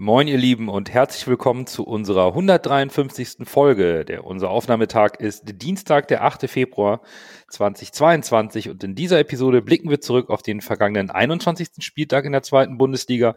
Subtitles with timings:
[0.00, 3.38] Moin, ihr Lieben, und herzlich willkommen zu unserer 153.
[3.48, 4.04] Folge.
[4.04, 6.48] Der, unser Aufnahmetag ist Dienstag, der 8.
[6.48, 7.00] Februar
[7.48, 8.70] 2022.
[8.70, 11.70] Und in dieser Episode blicken wir zurück auf den vergangenen 21.
[11.80, 13.34] Spieltag in der zweiten Bundesliga.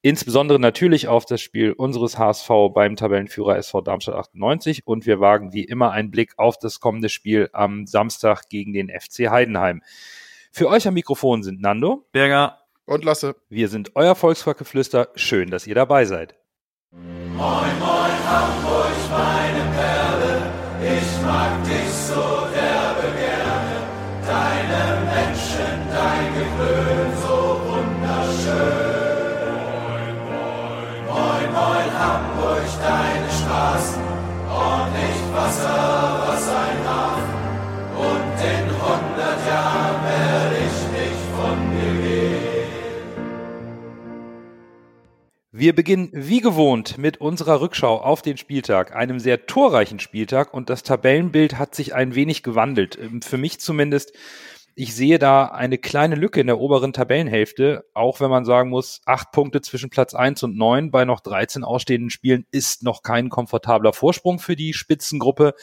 [0.00, 4.86] Insbesondere natürlich auf das Spiel unseres HSV beim Tabellenführer SV Darmstadt 98.
[4.86, 8.88] Und wir wagen wie immer einen Blick auf das kommende Spiel am Samstag gegen den
[8.88, 9.82] FC Heidenheim.
[10.50, 12.59] Für euch am Mikrofon sind Nando, Berger
[12.90, 13.36] und Lasse.
[13.48, 15.08] Wir sind euer Volksquarkgeflüster.
[15.14, 16.34] Schön, dass ihr dabei seid.
[16.90, 20.42] Moin, moin, Hamburg, meine Perle.
[20.82, 23.76] Ich mag dich so derbe gerne.
[24.26, 27.36] Deine Menschen, dein Gewöhn, so
[27.70, 29.06] wunderschön.
[29.54, 34.02] Moin, moin, moin, moin, Hamburg, deine Straßen.
[34.50, 37.40] Ordentlich Wasser, was ein Hafen.
[37.96, 38.29] Und
[45.52, 50.70] Wir beginnen wie gewohnt mit unserer Rückschau auf den Spieltag, einem sehr torreichen Spieltag und
[50.70, 52.96] das Tabellenbild hat sich ein wenig gewandelt.
[52.96, 54.12] Ähm, für mich zumindest,
[54.76, 59.00] ich sehe da eine kleine Lücke in der oberen Tabellenhälfte, auch wenn man sagen muss,
[59.06, 63.28] acht Punkte zwischen Platz eins und neun bei noch 13 ausstehenden Spielen ist noch kein
[63.28, 65.54] komfortabler Vorsprung für die Spitzengruppe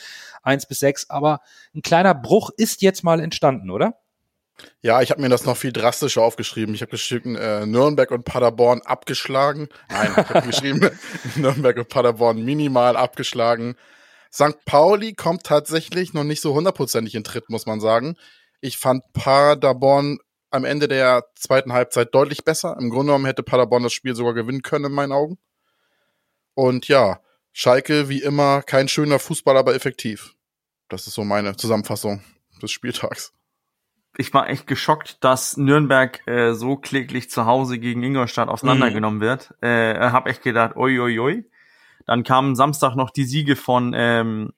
[0.44, 1.40] eins bis sechs, aber
[1.74, 3.98] ein kleiner Bruch ist jetzt mal entstanden, oder?
[4.82, 6.74] Ja, ich habe mir das noch viel drastischer aufgeschrieben.
[6.74, 9.70] Ich habe geschrieben, äh, Nürnberg und Paderborn abgeschlagen.
[9.90, 10.90] Nein, ich habe geschrieben,
[11.36, 13.76] Nürnberg und Paderborn minimal abgeschlagen.
[14.34, 14.66] St.
[14.66, 18.16] Pauli kommt tatsächlich noch nicht so hundertprozentig in Tritt, muss man sagen.
[18.60, 20.18] Ich fand Paderborn
[20.50, 22.76] am Ende der zweiten Halbzeit deutlich besser.
[22.80, 25.38] Im Grunde genommen hätte Paderborn das Spiel sogar gewinnen können, in meinen Augen.
[26.56, 27.20] Und ja,
[27.54, 30.34] Schalke wie immer kein schöner Fußball, aber effektiv.
[30.90, 32.24] Das ist so meine Zusammenfassung
[32.62, 33.34] des Spieltags
[34.16, 39.24] ich war echt geschockt, dass Nürnberg äh, so kläglich zu Hause gegen Ingolstadt auseinandergenommen mhm.
[39.24, 39.54] wird.
[39.62, 41.46] Äh, hab echt gedacht, oi, oi, oi.
[42.06, 44.54] Dann kamen Samstag noch die Siege von ähm,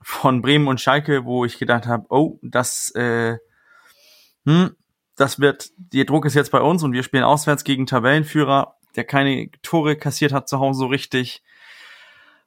[0.00, 3.36] von Bremen und Schalke, wo ich gedacht habe, oh, das äh,
[4.46, 4.74] hm,
[5.16, 9.04] das wird, der Druck ist jetzt bei uns und wir spielen auswärts gegen Tabellenführer, der
[9.04, 11.42] keine Tore kassiert hat zu Hause so richtig.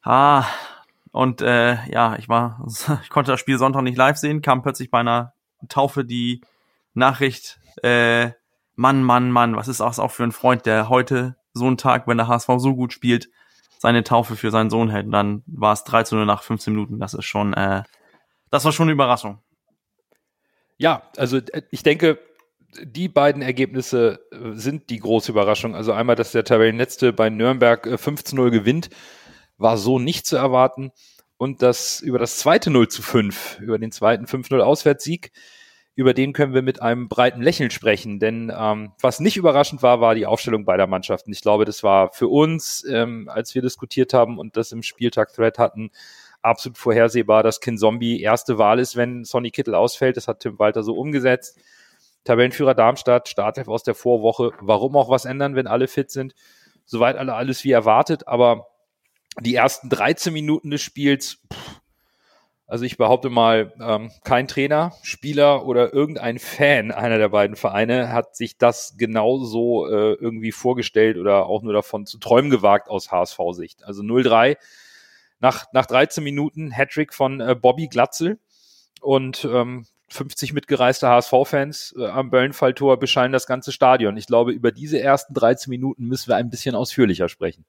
[0.01, 0.45] Ah,
[1.11, 2.65] und äh, ja, ich war,
[3.03, 5.33] ich konnte das Spiel Sonntag nicht live sehen, kam plötzlich bei einer
[5.69, 6.41] Taufe die
[6.93, 8.31] Nachricht, äh,
[8.75, 12.07] Mann, Mann, Mann, was ist das auch für ein Freund, der heute so einen Tag,
[12.07, 13.29] wenn der HSV so gut spielt,
[13.77, 15.05] seine Taufe für seinen Sohn hält.
[15.05, 16.99] Und dann war es 13 Uhr nach 15 Minuten.
[16.99, 17.83] Das ist schon, äh,
[18.49, 19.39] das war schon eine Überraschung.
[20.77, 22.19] Ja, also äh, ich denke,
[22.83, 25.75] die beiden Ergebnisse äh, sind die große Überraschung.
[25.75, 28.89] Also einmal, dass der Tabellenletzte bei Nürnberg 15-0 äh, gewinnt,
[29.57, 30.91] war so nicht zu erwarten
[31.41, 35.31] und das über das zweite 0 zu 5, über den zweiten 5-0 Auswärtssieg,
[35.95, 38.19] über den können wir mit einem breiten Lächeln sprechen.
[38.19, 41.31] Denn ähm, was nicht überraschend war, war die Aufstellung beider Mannschaften.
[41.31, 45.57] Ich glaube, das war für uns, ähm, als wir diskutiert haben und das im Spieltag-Thread
[45.57, 45.89] hatten,
[46.43, 50.17] absolut vorhersehbar, dass Kin Zombie erste Wahl ist, wenn Sonny Kittel ausfällt.
[50.17, 51.59] Das hat Tim Walter so umgesetzt.
[52.23, 54.51] Tabellenführer Darmstadt, Startelf aus der Vorwoche.
[54.59, 56.35] Warum auch was ändern, wenn alle fit sind?
[56.85, 58.67] Soweit alle alles wie erwartet, aber
[59.39, 61.81] die ersten 13 Minuten des Spiels, pff,
[62.71, 68.13] also ich behaupte mal, ähm, kein Trainer, Spieler oder irgendein Fan einer der beiden Vereine
[68.13, 73.11] hat sich das genauso äh, irgendwie vorgestellt oder auch nur davon zu träumen gewagt aus
[73.11, 73.83] HSV-Sicht.
[73.83, 74.55] Also 0-3
[75.41, 78.39] nach, nach 13 Minuten Hattrick von äh, Bobby Glatzel
[79.01, 84.15] und ähm, 50 mitgereiste HSV-Fans äh, am Böllenfalltor bescheinen das ganze Stadion.
[84.15, 87.65] Ich glaube, über diese ersten 13 Minuten müssen wir ein bisschen ausführlicher sprechen.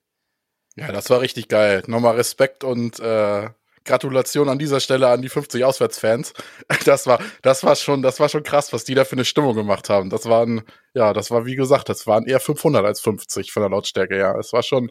[0.77, 1.83] Ja, das war richtig geil.
[1.87, 3.51] Nochmal Respekt und äh,
[3.85, 6.33] Gratulation an dieser Stelle an die 50 Auswärtsfans.
[6.85, 9.55] Das war, das war schon, das war schon krass, was die da für eine Stimmung
[9.55, 10.11] gemacht haben.
[10.11, 10.63] Das waren,
[10.95, 14.19] ja, das war wie gesagt, das waren eher 500 als 50 von der Lautstärke.
[14.19, 14.91] Ja, es war schon,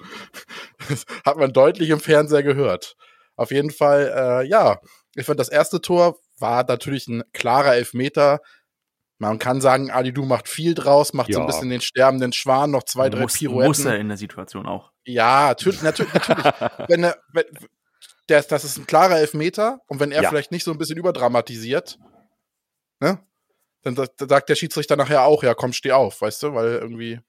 [1.26, 2.96] hat man deutlich im Fernseher gehört.
[3.36, 4.80] Auf jeden Fall, äh, ja,
[5.16, 8.40] ich fand das erste Tor war natürlich ein klarer Elfmeter.
[9.18, 11.36] Man kann sagen, Ali Du macht viel draus, macht ja.
[11.36, 13.68] so ein bisschen den sterbenden Schwan, noch zwei, drei muss, Pirouetten.
[13.68, 14.91] Muss er in der Situation auch.
[15.06, 16.46] Ja, natürlich, natürlich, natürlich.
[16.88, 17.46] wenn er, wenn,
[18.30, 20.30] der, das ist ein klarer Elfmeter und wenn er ja.
[20.30, 22.00] vielleicht nicht so ein bisschen überdramatisiert,
[23.00, 23.20] ne,
[23.84, 27.20] dann, sagt der Schiedsrichter nachher auch, ja, komm, steh auf, weißt du, weil irgendwie,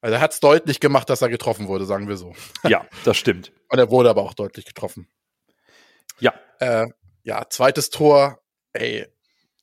[0.00, 2.34] also er hat es deutlich gemacht, dass er getroffen wurde, sagen wir so.
[2.68, 3.52] Ja, das stimmt.
[3.68, 5.08] und er wurde aber auch deutlich getroffen.
[6.20, 6.34] Ja.
[6.60, 6.86] Äh,
[7.24, 8.40] ja, zweites Tor,
[8.72, 9.06] ey,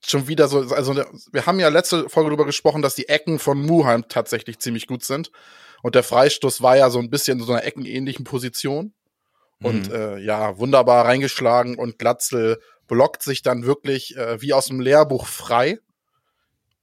[0.06, 3.62] schon wieder so, also wir haben ja letzte Folge darüber gesprochen, dass die Ecken von
[3.62, 5.32] Muheim tatsächlich ziemlich gut sind.
[5.82, 8.94] Und der Freistoß war ja so ein bisschen in so einer eckenähnlichen Position.
[9.62, 9.96] Und mhm.
[9.96, 15.28] äh, ja, wunderbar reingeschlagen und Glatzel blockt sich dann wirklich äh, wie aus dem Lehrbuch
[15.28, 15.80] frei.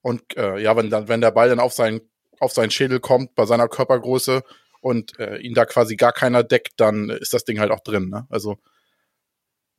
[0.03, 2.01] Und äh, ja, wenn dann, wenn der Ball dann auf seinen,
[2.39, 4.43] auf seinen Schädel kommt, bei seiner Körpergröße
[4.81, 8.11] und äh, ihn da quasi gar keiner deckt, dann ist das Ding halt auch drin.
[8.11, 8.27] Ne?
[8.29, 8.59] Also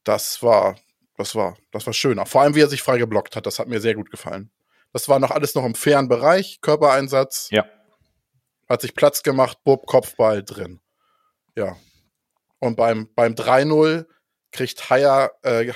[0.04, 0.76] das war,
[1.18, 2.20] das war, das war schön.
[2.20, 4.52] Auch vor allem, wie er sich frei geblockt hat, das hat mir sehr gut gefallen.
[4.92, 7.50] Das war noch alles noch im fairen Bereich, Körpereinsatz.
[7.52, 7.66] Ja.
[8.68, 10.82] Hat sich Platz gemacht, Bub, Kopfball drin.
[11.56, 11.78] Ja.
[12.60, 14.06] Und beim, beim 3-0
[14.52, 15.74] kriegt Haier äh,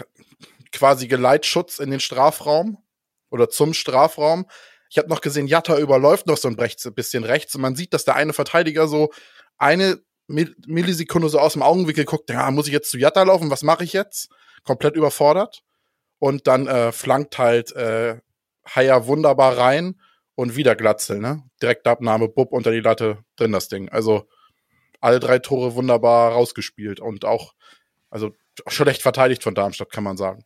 [0.72, 2.78] quasi Geleitschutz in den Strafraum
[3.30, 4.46] oder zum Strafraum.
[4.90, 8.06] Ich habe noch gesehen, Jatta überläuft noch so ein bisschen rechts und man sieht, dass
[8.06, 9.12] der eine Verteidiger so
[9.58, 13.64] eine Millisekunde so aus dem Augenwinkel guckt, ja, muss ich jetzt zu Jatta laufen, was
[13.64, 14.30] mache ich jetzt?
[14.64, 15.62] Komplett überfordert.
[16.20, 18.20] Und dann äh, flankt halt äh,
[18.66, 20.00] Haier wunderbar rein
[20.36, 21.44] und wieder Glatzel, ne?
[21.62, 23.90] Direkte Abnahme, Bub unter die Latte, drin das Ding.
[23.90, 24.28] Also
[25.00, 27.54] alle drei Tore wunderbar rausgespielt und auch,
[28.10, 28.32] also
[28.68, 30.44] schlecht verteidigt von Darmstadt, kann man sagen.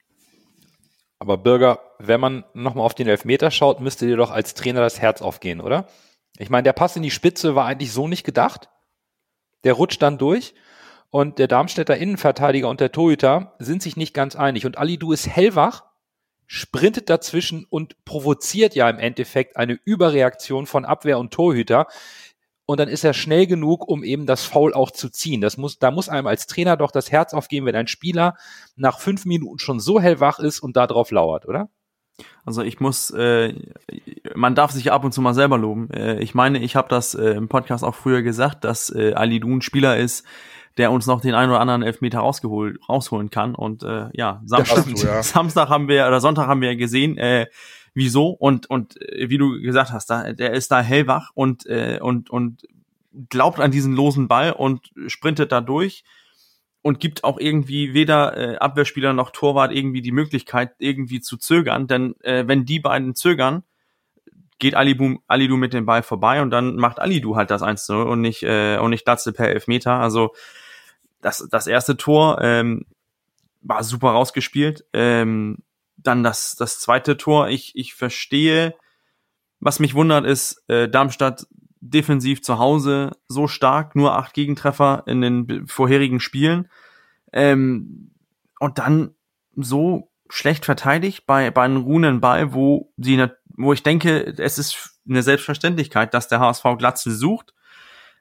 [1.20, 5.00] Aber Bürger, wenn man nochmal auf den Elfmeter schaut, müsste dir doch als Trainer das
[5.00, 5.88] Herz aufgehen, oder?
[6.38, 8.70] Ich meine, der Pass in die Spitze war eigentlich so nicht gedacht.
[9.64, 10.54] Der rutscht dann durch
[11.10, 14.66] und der Darmstädter Innenverteidiger und der Torhüter sind sich nicht ganz einig.
[14.66, 15.84] Und Ali Du ist hellwach,
[16.48, 21.88] sprintet dazwischen und provoziert ja im Endeffekt eine Überreaktion von Abwehr und Torhüter
[22.66, 25.42] und dann ist er schnell genug, um eben das Foul auch zu ziehen.
[25.42, 28.36] Das muss, da muss einem als Trainer doch das Herz aufgehen, wenn ein Spieler
[28.76, 31.70] nach fünf Minuten schon so hellwach ist und da drauf lauert, oder?
[32.46, 33.54] Also ich muss, äh,
[34.36, 35.90] man darf sich ab und zu mal selber loben.
[35.92, 39.40] Äh, ich meine, ich habe das äh, im Podcast auch früher gesagt, dass äh, Ali
[39.40, 40.26] Dun Spieler ist,
[40.78, 43.56] der uns noch den einen oder anderen Elfmeter rausgeholt, rausholen kann.
[43.56, 45.24] Und äh, ja, Samstag, ja, ja.
[45.24, 47.48] Samstag haben wir oder Sonntag haben wir ja gesehen, äh,
[47.94, 52.00] wieso und und äh, wie du gesagt hast, da, der ist da hellwach und äh,
[52.02, 52.64] und und
[53.30, 56.04] glaubt an diesen losen Ball und sprintet da durch
[56.82, 61.88] und gibt auch irgendwie weder äh, Abwehrspieler noch Torwart irgendwie die Möglichkeit irgendwie zu zögern,
[61.88, 63.64] denn äh, wenn die beiden zögern,
[64.60, 68.08] geht Alibu, Alidu mit dem Ball vorbei und dann macht Alidu halt das 1 0
[68.08, 69.94] und nicht äh, und nicht Latze per Elfmeter.
[69.94, 70.34] Also
[71.26, 72.86] das das erste Tor ähm,
[73.62, 74.86] war super rausgespielt.
[74.94, 75.58] Ähm,
[75.98, 77.50] dann das, das zweite Tor.
[77.50, 78.76] Ich, ich verstehe,
[79.60, 81.48] was mich wundert, ist äh, Darmstadt
[81.80, 86.70] defensiv zu Hause so stark, nur acht Gegentreffer in den vorherigen Spielen.
[87.34, 88.12] Ähm,
[88.60, 89.16] und dann
[89.56, 95.00] so schlecht verteidigt bei, bei einem ruhenden Ball, wo sie, wo ich denke, es ist
[95.08, 97.54] eine Selbstverständlichkeit, dass der HSV Glatze sucht.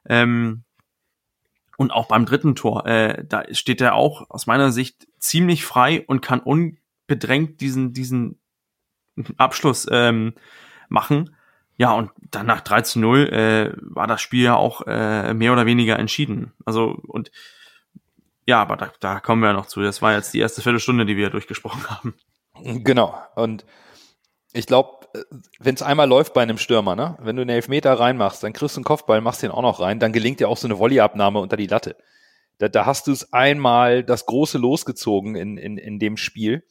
[0.07, 0.65] Ähm,
[1.77, 6.05] und auch beim dritten Tor, äh, da steht er auch aus meiner Sicht ziemlich frei
[6.07, 8.39] und kann un bedrängt diesen, diesen
[9.37, 10.35] Abschluss ähm,
[10.89, 11.37] machen.
[11.77, 15.53] Ja, und dann nach 3 zu 0 äh, war das Spiel ja auch äh, mehr
[15.53, 16.53] oder weniger entschieden.
[16.65, 17.31] Also, und
[18.47, 19.83] ja, aber da, da kommen wir ja noch zu.
[19.83, 22.15] Das war jetzt die erste Viertelstunde, die wir durchgesprochen haben.
[22.63, 23.19] Genau.
[23.35, 23.65] Und
[24.55, 25.09] ich glaube,
[25.59, 28.77] wenn es einmal läuft bei einem Stürmer, ne, wenn du einen Elfmeter reinmachst, dann kriegst
[28.77, 31.41] du einen Kopfball, machst den auch noch rein, dann gelingt dir auch so eine Volleyabnahme
[31.41, 31.97] unter die Latte.
[32.59, 36.65] Da, da hast du es einmal das große losgezogen in, in, in dem Spiel.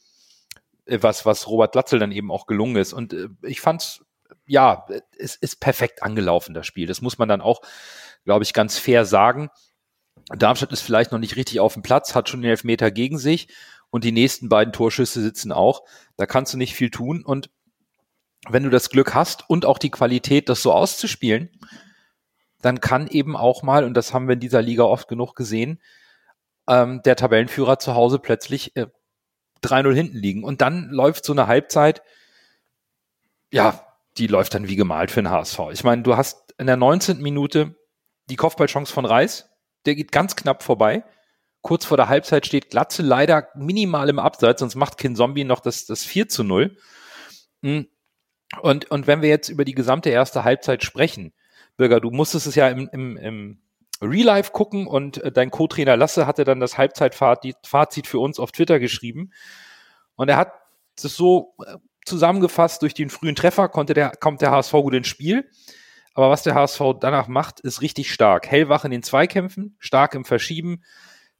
[0.86, 2.92] Äh, was, was Robert Glatzel dann eben auch gelungen ist.
[2.92, 4.04] Und äh, ich fand's,
[4.46, 4.86] ja,
[5.18, 6.86] es ist perfekt angelaufen, das Spiel.
[6.86, 7.60] Das muss man dann auch,
[8.24, 9.50] glaube ich, ganz fair sagen.
[10.28, 13.48] Darmstadt ist vielleicht noch nicht richtig auf dem Platz, hat schon den Elfmeter gegen sich
[13.90, 15.82] und die nächsten beiden Torschüsse sitzen auch.
[16.16, 17.24] Da kannst du nicht viel tun.
[17.24, 17.50] Und
[18.48, 21.50] wenn du das Glück hast und auch die Qualität, das so auszuspielen,
[22.60, 25.80] dann kann eben auch mal, und das haben wir in dieser Liga oft genug gesehen,
[26.68, 28.86] ähm, der Tabellenführer zu Hause plötzlich äh,
[29.62, 30.44] 3-0 hinten liegen.
[30.44, 32.02] Und dann läuft so eine Halbzeit,
[33.52, 33.86] ja,
[34.16, 35.58] die läuft dann wie gemalt für den HSV.
[35.72, 37.20] Ich meine, du hast in der 19.
[37.20, 37.76] Minute
[38.30, 39.50] die Kopfballchance von Reis,
[39.86, 41.04] der geht ganz knapp vorbei.
[41.60, 45.60] Kurz vor der Halbzeit steht Glatze leider minimal im Abseits, sonst macht Kin Zombie noch
[45.60, 46.76] das, das 4 zu 0.
[47.62, 47.88] Hm.
[48.60, 51.32] Und, und wenn wir jetzt über die gesamte erste Halbzeit sprechen,
[51.76, 53.58] Bürger, du musstest es ja im, im, im
[54.00, 58.52] Real Life gucken und äh, dein Co-Trainer Lasse hatte dann das Halbzeitfazit für uns auf
[58.52, 59.32] Twitter geschrieben.
[60.16, 60.52] Und er hat
[61.00, 65.08] das so äh, zusammengefasst, durch den frühen Treffer konnte der, kommt der HSV gut ins
[65.08, 65.48] Spiel.
[66.14, 68.46] Aber was der HSV danach macht, ist richtig stark.
[68.46, 70.84] Hellwach in den Zweikämpfen, stark im Verschieben.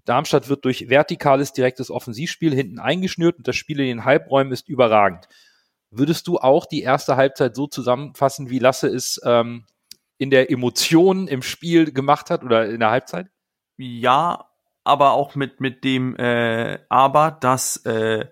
[0.04, 4.68] Darmstadt wird durch vertikales, direktes Offensivspiel hinten eingeschnürt und das Spiel in den Halbräumen ist
[4.68, 5.28] überragend.
[5.96, 9.64] Würdest du auch die erste Halbzeit so zusammenfassen, wie Lasse es ähm,
[10.18, 13.28] in der Emotion im Spiel gemacht hat oder in der Halbzeit?
[13.76, 14.48] Ja,
[14.84, 18.26] aber auch mit, mit dem äh, Aber, dass äh,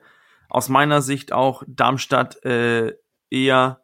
[0.49, 2.93] aus meiner Sicht auch Darmstadt äh,
[3.31, 3.83] eher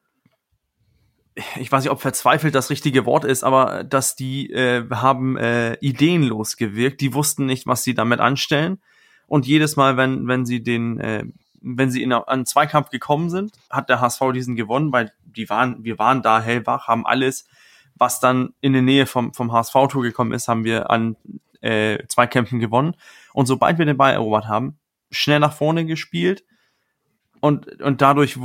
[1.56, 5.74] ich weiß nicht, ob verzweifelt das richtige Wort ist, aber dass die äh, haben äh,
[5.80, 7.00] ideenlos gewirkt.
[7.00, 8.82] Die wussten nicht, was sie damit anstellen.
[9.26, 11.24] Und jedes Mal, wenn wenn sie den, äh,
[11.60, 15.84] wenn sie in einen Zweikampf gekommen sind, hat der HSV diesen gewonnen, weil die waren,
[15.84, 17.46] wir waren da hellwach, haben alles
[17.98, 21.16] was dann in die Nähe vom, vom HSV-Tour gekommen ist, haben wir an
[21.60, 22.94] äh, zwei Kämpfen gewonnen.
[23.32, 24.78] Und sobald wir den Ball erobert haben,
[25.10, 26.44] schnell nach vorne gespielt.
[27.40, 28.38] Und, und dadurch,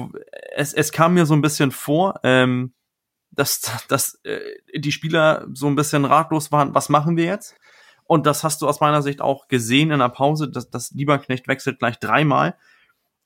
[0.56, 2.74] es, es kam mir so ein bisschen vor, ähm,
[3.32, 4.40] dass, dass äh,
[4.76, 7.56] die Spieler so ein bisschen ratlos waren, was machen wir jetzt?
[8.06, 11.48] Und das hast du aus meiner Sicht auch gesehen in der Pause, dass das Lieberknecht
[11.48, 12.56] wechselt gleich dreimal.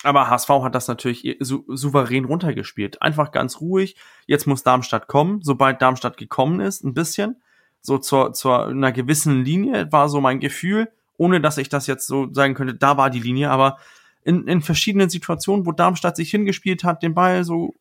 [0.03, 3.01] Aber HSV hat das natürlich sou souverän runtergespielt.
[3.01, 3.95] Einfach ganz ruhig.
[4.27, 5.41] Jetzt muss Darmstadt kommen.
[5.41, 7.41] Sobald Darmstadt gekommen ist, ein bisschen,
[7.81, 12.05] so zur, zur einer gewissen Linie, war so mein Gefühl, ohne dass ich das jetzt
[12.05, 13.77] so sagen könnte, da war die Linie, aber
[14.23, 17.73] in, in verschiedenen Situationen, wo Darmstadt sich hingespielt hat, den Ball so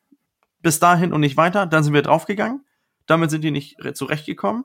[0.63, 2.65] bis dahin und nicht weiter, dann sind wir draufgegangen.
[3.07, 4.65] Damit sind die nicht zurechtgekommen.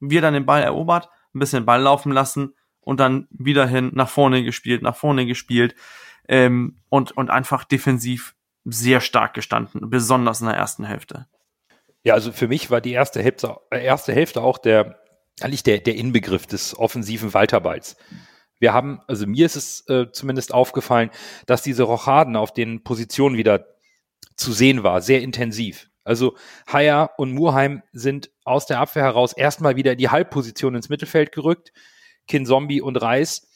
[0.00, 4.08] Wir dann den Ball erobert, ein bisschen Ball laufen lassen und dann wieder hin nach
[4.08, 5.74] vorne gespielt, nach vorne gespielt
[6.28, 11.26] ähm, und, und einfach defensiv sehr stark gestanden, besonders in der ersten Hälfte.
[12.02, 15.00] Ja, also für mich war die erste Hälfte, äh, erste Hälfte auch der,
[15.40, 17.96] eigentlich der, der Inbegriff des offensiven Walterballs.
[18.58, 21.10] Wir haben, also mir ist es äh, zumindest aufgefallen,
[21.46, 23.66] dass diese Rochaden auf den Positionen wieder
[24.36, 25.88] zu sehen war, sehr intensiv.
[26.04, 26.36] Also
[26.72, 31.32] Haya und Murheim sind aus der Abwehr heraus erstmal wieder in die Halbposition ins Mittelfeld
[31.32, 31.72] gerückt.
[32.28, 33.48] Kinzombie und Reis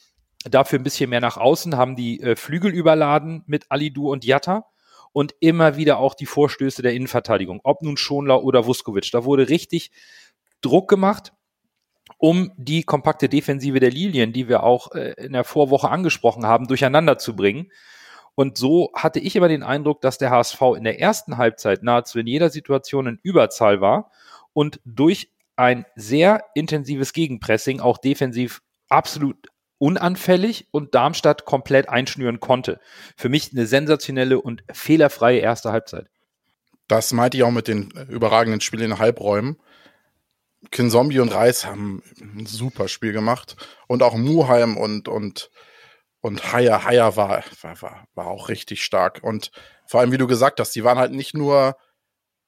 [0.45, 4.65] dafür ein bisschen mehr nach außen, haben die äh, Flügel überladen mit Alidu und Jatta
[5.13, 9.11] und immer wieder auch die Vorstöße der Innenverteidigung, ob nun Schonlau oder Vuskovic.
[9.11, 9.91] Da wurde richtig
[10.61, 11.33] Druck gemacht,
[12.17, 16.67] um die kompakte Defensive der Lilien, die wir auch äh, in der Vorwoche angesprochen haben,
[16.67, 17.71] durcheinander zu bringen.
[18.35, 22.19] Und so hatte ich immer den Eindruck, dass der HSV in der ersten Halbzeit nahezu
[22.19, 24.11] in jeder Situation in Überzahl war
[24.53, 29.50] und durch ein sehr intensives Gegenpressing auch defensiv absolut
[29.81, 32.79] unanfällig und Darmstadt komplett einschnüren konnte.
[33.17, 36.05] Für mich eine sensationelle und fehlerfreie erste Halbzeit.
[36.87, 39.57] Das meinte ich auch mit den überragenden Spielen in den Halbräumen.
[40.69, 43.55] Kinzombie und Reis haben ein super Spiel gemacht.
[43.87, 45.49] Und auch Muheim und, und,
[46.21, 46.53] und.
[46.53, 49.21] Haya war, war, war, war auch richtig stark.
[49.23, 49.51] Und
[49.87, 51.75] vor allem, wie du gesagt hast, die waren halt nicht nur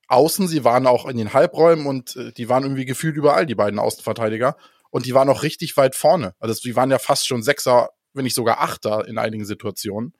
[0.07, 3.55] außen, sie waren auch in den Halbräumen und äh, die waren irgendwie gefühlt überall, die
[3.55, 4.55] beiden Außenverteidiger
[4.93, 6.35] und die waren auch richtig weit vorne.
[6.39, 10.13] Also die waren ja fast schon Sechser, wenn nicht sogar Achter in einigen Situationen.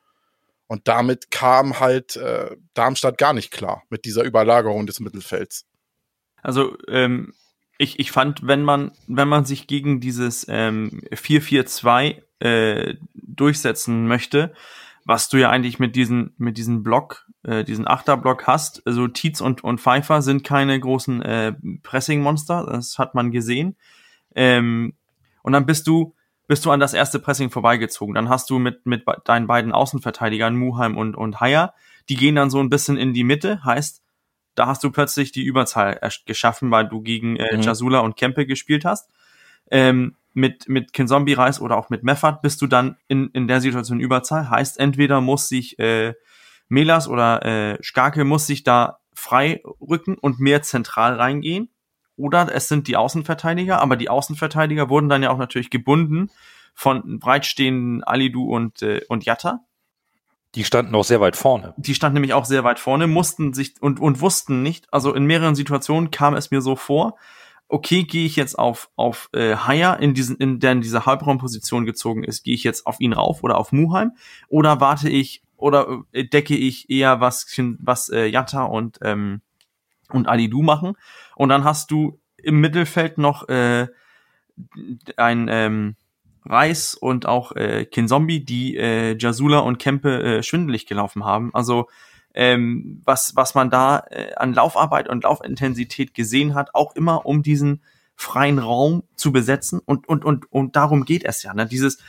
[0.66, 5.68] Und damit kam halt äh, Darmstadt gar nicht klar mit dieser Überlagerung des Mittelfelds.
[6.42, 7.36] Also ähm,
[7.78, 14.56] ich, ich fand, wenn man, wenn man sich gegen dieses ähm, 4-4-2 äh, durchsetzen möchte,
[15.06, 19.40] was du ja eigentlich mit diesen, mit diesem Block, äh, diesen Achterblock hast, also Tietz
[19.40, 21.54] und, und Pfeiffer sind keine großen äh,
[21.84, 23.76] Pressing-Monster, das hat man gesehen.
[24.36, 24.94] Ähm,
[25.42, 26.16] und dann bist du,
[26.48, 28.16] bist du an das erste Pressing vorbeigezogen.
[28.16, 31.74] Dann hast du mit, mit deinen beiden Außenverteidigern, Muheim und, und Haya,
[32.10, 34.02] die gehen dann so ein bisschen in die Mitte, heißt,
[34.56, 37.62] da hast du plötzlich die Überzahl geschaffen, weil du gegen äh, mhm.
[37.62, 39.10] Jasula und Kempe gespielt hast.
[39.72, 43.62] Ähm, mit, mit Kinzombie Reis oder auch mit Meffert bist du dann in, in der
[43.62, 44.50] Situation Überzahl.
[44.50, 46.14] Heißt, entweder muss sich äh,
[46.68, 51.70] Melas oder äh, Skarke muss sich da frei rücken und mehr zentral reingehen
[52.16, 56.30] oder es sind die Außenverteidiger, aber die Außenverteidiger wurden dann ja auch natürlich gebunden
[56.74, 59.62] von breitstehenden Alidu und, äh, und Jatta.
[60.56, 61.74] Die standen auch sehr weit vorne.
[61.78, 65.26] Die standen nämlich auch sehr weit vorne, mussten sich und, und wussten nicht, also in
[65.26, 67.18] mehreren Situationen kam es mir so vor,
[67.68, 71.86] okay, gehe ich jetzt auf, auf äh, Haya, in diesen, in der in diese Halbraumposition
[71.86, 74.12] gezogen ist, gehe ich jetzt auf ihn rauf oder auf Muheim
[74.48, 77.48] oder warte ich oder äh, decke ich eher was,
[77.80, 79.42] was äh, Jatta und, ähm,
[80.14, 80.96] und Alidu machen
[81.36, 83.88] und dann hast du im Mittelfeld noch äh,
[85.18, 85.96] ein ähm,
[86.46, 91.54] Reis und auch äh, Kinzombie, die äh, Jasula und Kempe äh, schwindelig gelaufen haben.
[91.54, 91.88] Also
[92.34, 97.44] ähm, was, was man da äh, an Laufarbeit und Laufintensität gesehen hat, auch immer um
[97.44, 97.82] diesen
[98.16, 99.80] freien Raum zu besetzen.
[99.86, 101.54] Und, und, und, und darum geht es ja.
[101.54, 101.66] Ne?
[101.66, 102.00] Dieses,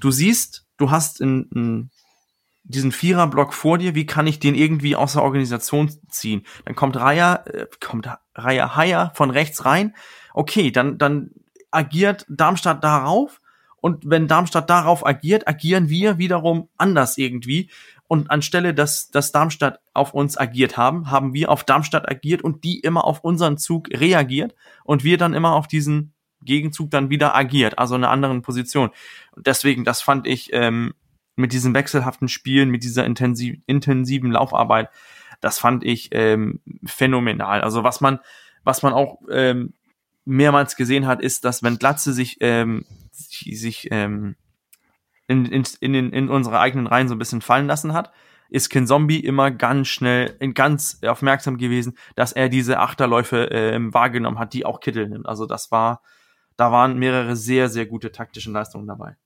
[0.00, 1.90] du siehst, du hast in, in
[2.64, 6.44] diesen Viererblock vor dir, wie kann ich den irgendwie aus der Organisation ziehen?
[6.64, 9.94] Dann kommt Raya, äh, kommt Raya Haya von rechts rein.
[10.32, 11.30] Okay, dann, dann
[11.70, 13.40] agiert Darmstadt darauf.
[13.80, 17.68] Und wenn Darmstadt darauf agiert, agieren wir wiederum anders irgendwie.
[18.06, 22.62] Und anstelle, dass, dass Darmstadt auf uns agiert haben, haben wir auf Darmstadt agiert und
[22.62, 24.54] die immer auf unseren Zug reagiert
[24.84, 26.12] und wir dann immer auf diesen
[26.44, 28.90] Gegenzug dann wieder agiert, also in einer anderen Position.
[29.36, 30.92] Deswegen, das fand ich ähm,
[31.36, 34.90] mit diesen wechselhaften Spielen, mit dieser intensiv, intensiven Laufarbeit,
[35.40, 37.62] das fand ich ähm, phänomenal.
[37.62, 38.20] Also was man,
[38.64, 39.74] was man auch ähm,
[40.24, 44.36] mehrmals gesehen hat, ist, dass wenn Glatze sich, ähm, sich ähm,
[45.26, 48.12] in, in, in, in unsere eigenen Reihen so ein bisschen fallen lassen hat,
[48.50, 54.38] ist Ken Zombie immer ganz schnell, ganz aufmerksam gewesen, dass er diese Achterläufe äh, wahrgenommen
[54.38, 55.26] hat, die auch Kittel nimmt.
[55.26, 56.02] Also das war,
[56.56, 59.16] da waren mehrere sehr, sehr gute taktische Leistungen dabei.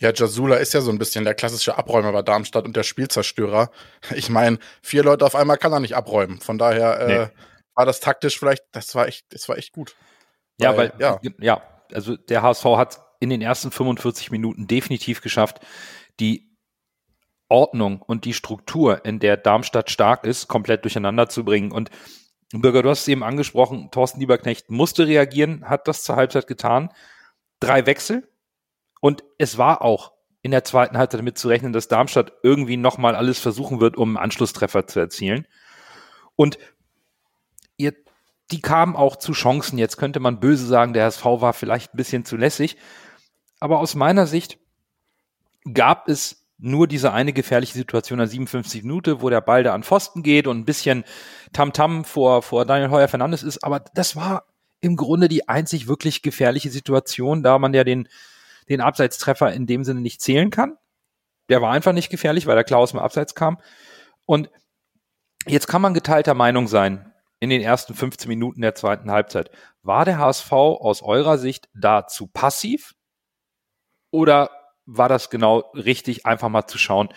[0.00, 3.70] Ja, Jasula ist ja so ein bisschen der klassische Abräumer bei Darmstadt und der Spielzerstörer.
[4.14, 6.40] Ich meine, vier Leute auf einmal kann er nicht abräumen.
[6.40, 7.30] Von daher äh, nee.
[7.74, 9.94] war das taktisch vielleicht, das war echt, das war echt gut.
[10.60, 11.20] Ja, weil, ja.
[11.38, 15.60] ja, also der HSV hat in den ersten 45 Minuten definitiv geschafft,
[16.20, 16.54] die
[17.48, 21.72] Ordnung und die Struktur, in der Darmstadt stark ist, komplett durcheinander zu bringen.
[21.72, 21.90] Und
[22.52, 26.90] Bürger, du hast es eben angesprochen, Thorsten Lieberknecht musste reagieren, hat das zur Halbzeit getan.
[27.60, 28.28] Drei Wechsel.
[29.04, 33.14] Und es war auch in der zweiten Halbzeit damit zu rechnen, dass Darmstadt irgendwie nochmal
[33.14, 35.46] alles versuchen wird, um einen Anschlusstreffer zu erzielen.
[36.36, 36.56] Und
[37.76, 37.92] ihr,
[38.50, 39.76] die kamen auch zu Chancen.
[39.76, 42.78] Jetzt könnte man böse sagen, der HSV war vielleicht ein bisschen zu lässig.
[43.60, 44.58] Aber aus meiner Sicht
[45.70, 49.82] gab es nur diese eine gefährliche Situation an 57 Minuten, wo der Ball da an
[49.82, 51.04] Pfosten geht und ein bisschen
[51.52, 53.64] Tamtam -Tam vor, vor Daniel Heuer Fernandes ist.
[53.64, 54.46] Aber das war
[54.80, 58.08] im Grunde die einzig wirklich gefährliche Situation, da man ja den,
[58.68, 60.76] den Abseitstreffer in dem Sinne nicht zählen kann.
[61.48, 63.60] Der war einfach nicht gefährlich, weil der Klaus mal Abseits kam.
[64.26, 64.50] Und
[65.46, 69.50] jetzt kann man geteilter Meinung sein in den ersten 15 Minuten der zweiten Halbzeit.
[69.82, 72.94] War der HSV aus eurer Sicht da zu passiv?
[74.10, 74.50] Oder
[74.86, 77.08] war das genau richtig, einfach mal zu schauen,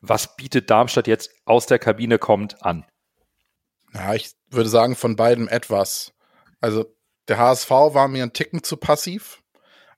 [0.00, 2.84] was bietet Darmstadt jetzt aus der Kabine kommt an?
[3.94, 6.12] Ja, ich würde sagen, von beiden etwas.
[6.60, 6.84] Also
[7.28, 9.42] der HSV war mir ein Ticken zu passiv,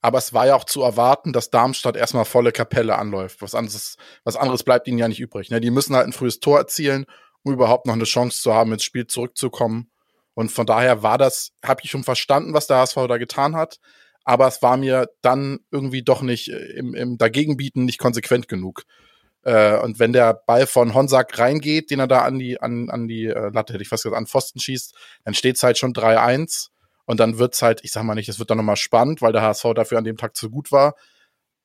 [0.06, 3.42] aber es war ja auch zu erwarten, dass Darmstadt erstmal volle Kapelle anläuft.
[3.42, 5.50] Was anderes, was anderes bleibt ihnen ja nicht übrig.
[5.50, 5.60] Ne?
[5.60, 7.06] Die müssen halt ein frühes Tor erzielen,
[7.42, 9.90] um überhaupt noch eine Chance zu haben, ins Spiel zurückzukommen.
[10.34, 13.78] Und von daher war das, habe ich schon verstanden, was der HSV da getan hat
[14.26, 18.82] aber es war mir dann irgendwie doch nicht äh, im, im Dagegenbieten nicht konsequent genug.
[19.42, 23.06] Äh, und wenn der Ball von Honsack reingeht, den er da an die, an, an
[23.06, 24.94] die äh, Latte, hätte ich fast gesagt, an Pfosten schießt,
[25.24, 26.70] dann steht's halt schon 3-1.
[27.06, 29.42] Und dann wird's halt, ich sag mal nicht, es wird dann nochmal spannend, weil der
[29.42, 30.94] HSV dafür an dem Tag zu gut war.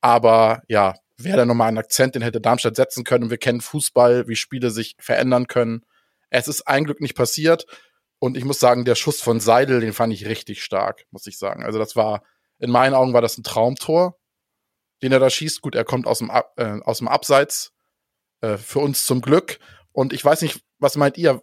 [0.00, 3.30] Aber ja, wäre da nochmal ein Akzent, den hätte Darmstadt setzen können.
[3.30, 5.84] Wir kennen Fußball, wie Spiele sich verändern können.
[6.30, 7.66] Es ist ein Glück nicht passiert.
[8.18, 11.38] Und ich muss sagen, der Schuss von Seidel, den fand ich richtig stark, muss ich
[11.38, 11.64] sagen.
[11.64, 12.22] Also das war,
[12.58, 14.16] in meinen Augen war das ein Traumtor,
[15.02, 15.60] den er da schießt.
[15.60, 17.72] Gut, er kommt aus dem, äh, aus dem Abseits.
[18.42, 19.58] Äh, für uns zum Glück.
[19.92, 21.42] Und ich weiß nicht, was meint ihr?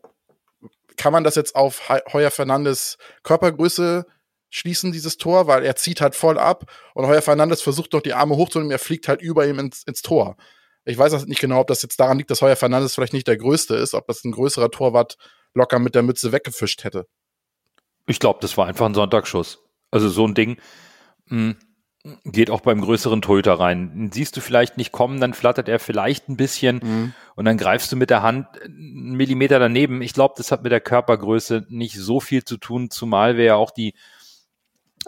[1.00, 4.06] Kann man das jetzt auf Heuer Fernandes Körpergröße
[4.50, 5.48] schließen, dieses Tor?
[5.48, 8.80] Weil er zieht halt voll ab und Heuer Fernandes versucht doch die Arme hochzunehmen, er
[8.80, 10.36] fliegt halt über ihm ins, ins Tor.
[10.84, 13.38] Ich weiß nicht genau, ob das jetzt daran liegt, dass Heuer Fernandes vielleicht nicht der
[13.38, 15.16] Größte ist, ob das ein größerer Torwart
[15.54, 17.08] locker mit der Mütze weggefischt hätte.
[18.06, 19.64] Ich glaube, das war einfach ein Sonntagsschuss.
[19.92, 20.60] Also so ein Ding,
[21.30, 21.56] hm.
[22.26, 24.10] Geht auch beim größeren Torhüter rein.
[24.13, 27.13] Siehst du vielleicht nicht kommen, dann flattert er vielleicht ein bisschen mhm.
[27.36, 30.02] und dann greifst du mit der Hand einen Millimeter daneben.
[30.02, 33.56] Ich glaube, das hat mit der Körpergröße nicht so viel zu tun, zumal wir ja
[33.56, 33.93] auch die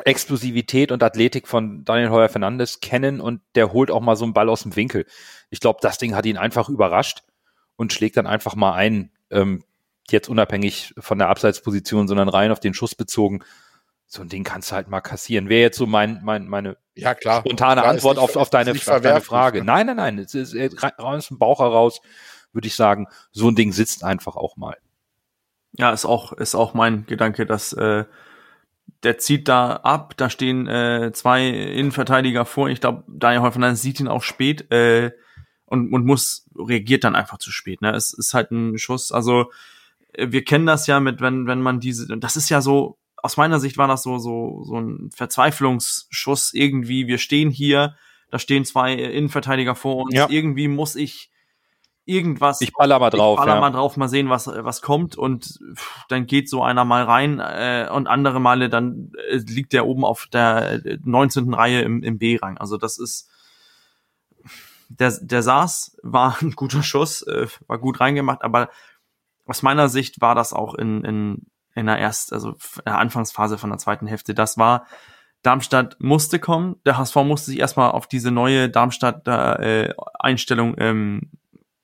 [0.06, 4.34] Explosivität und Athletik von Daniel Heuer Fernandes kennen und der holt auch mal so einen
[4.34, 5.06] Ball aus dem Winkel.
[5.50, 7.24] Ich glaube, das Ding hat ihn einfach überrascht
[7.76, 9.64] und schlägt dann einfach mal ein, ähm,
[10.10, 13.42] jetzt unabhängig von der Abseitsposition, sondern rein auf den Schuss bezogen
[14.14, 15.48] so ein Ding kannst du halt mal kassieren.
[15.48, 17.40] Wäre jetzt so mein, mein, meine ja, klar.
[17.40, 19.60] spontane klar, Antwort nicht, auf, auf, deine, auf deine Frage.
[19.60, 19.66] Ne?
[19.66, 20.20] Nein, nein, nein.
[20.20, 20.54] Es ist
[20.98, 22.02] aus dem Bauch heraus,
[22.52, 24.76] würde ich sagen, so ein Ding sitzt einfach auch mal.
[25.78, 28.04] Ja, ist auch, ist auch mein Gedanke, dass äh,
[29.04, 32.68] der zieht da ab, da stehen äh, zwei Innenverteidiger vor.
[32.68, 35.12] Ich glaube, Daniel Häufner sieht ihn auch spät äh,
[35.64, 37.82] und, und muss, reagiert dann einfach zu spät.
[37.82, 37.96] Ne?
[37.96, 39.14] Es ist halt ein Schuss.
[39.14, 39.54] Also
[40.18, 43.60] wir kennen das ja mit, wenn, wenn man diese, das ist ja so, aus meiner
[43.60, 47.08] Sicht war das so, so, so ein Verzweiflungsschuss irgendwie.
[47.08, 47.96] Wir stehen hier,
[48.30, 50.14] da stehen zwei Innenverteidiger vor uns.
[50.14, 50.28] Ja.
[50.30, 51.32] Irgendwie muss ich
[52.06, 52.62] irgendwas.
[52.62, 53.40] Ich baller mal drauf.
[53.40, 53.62] Ich baller ja.
[53.62, 55.18] mal drauf, mal sehen, was, was kommt.
[55.18, 55.60] Und
[56.10, 60.04] dann geht so einer mal rein äh, und andere Male dann äh, liegt der oben
[60.06, 61.54] auf der 19.
[61.54, 62.58] Reihe im, im B-Rang.
[62.58, 63.30] Also das ist.
[64.90, 68.70] Der, der saß, war ein guter Schuss, äh, war gut reingemacht, aber
[69.46, 72.56] aus meiner Sicht war das auch in, in in der erst, also
[72.86, 74.34] der Anfangsphase von der zweiten Hälfte.
[74.34, 74.86] Das war,
[75.44, 76.78] Darmstadt musste kommen.
[76.86, 81.30] Der HSV musste sich erstmal auf diese neue Darmstadt-Einstellung äh, ähm,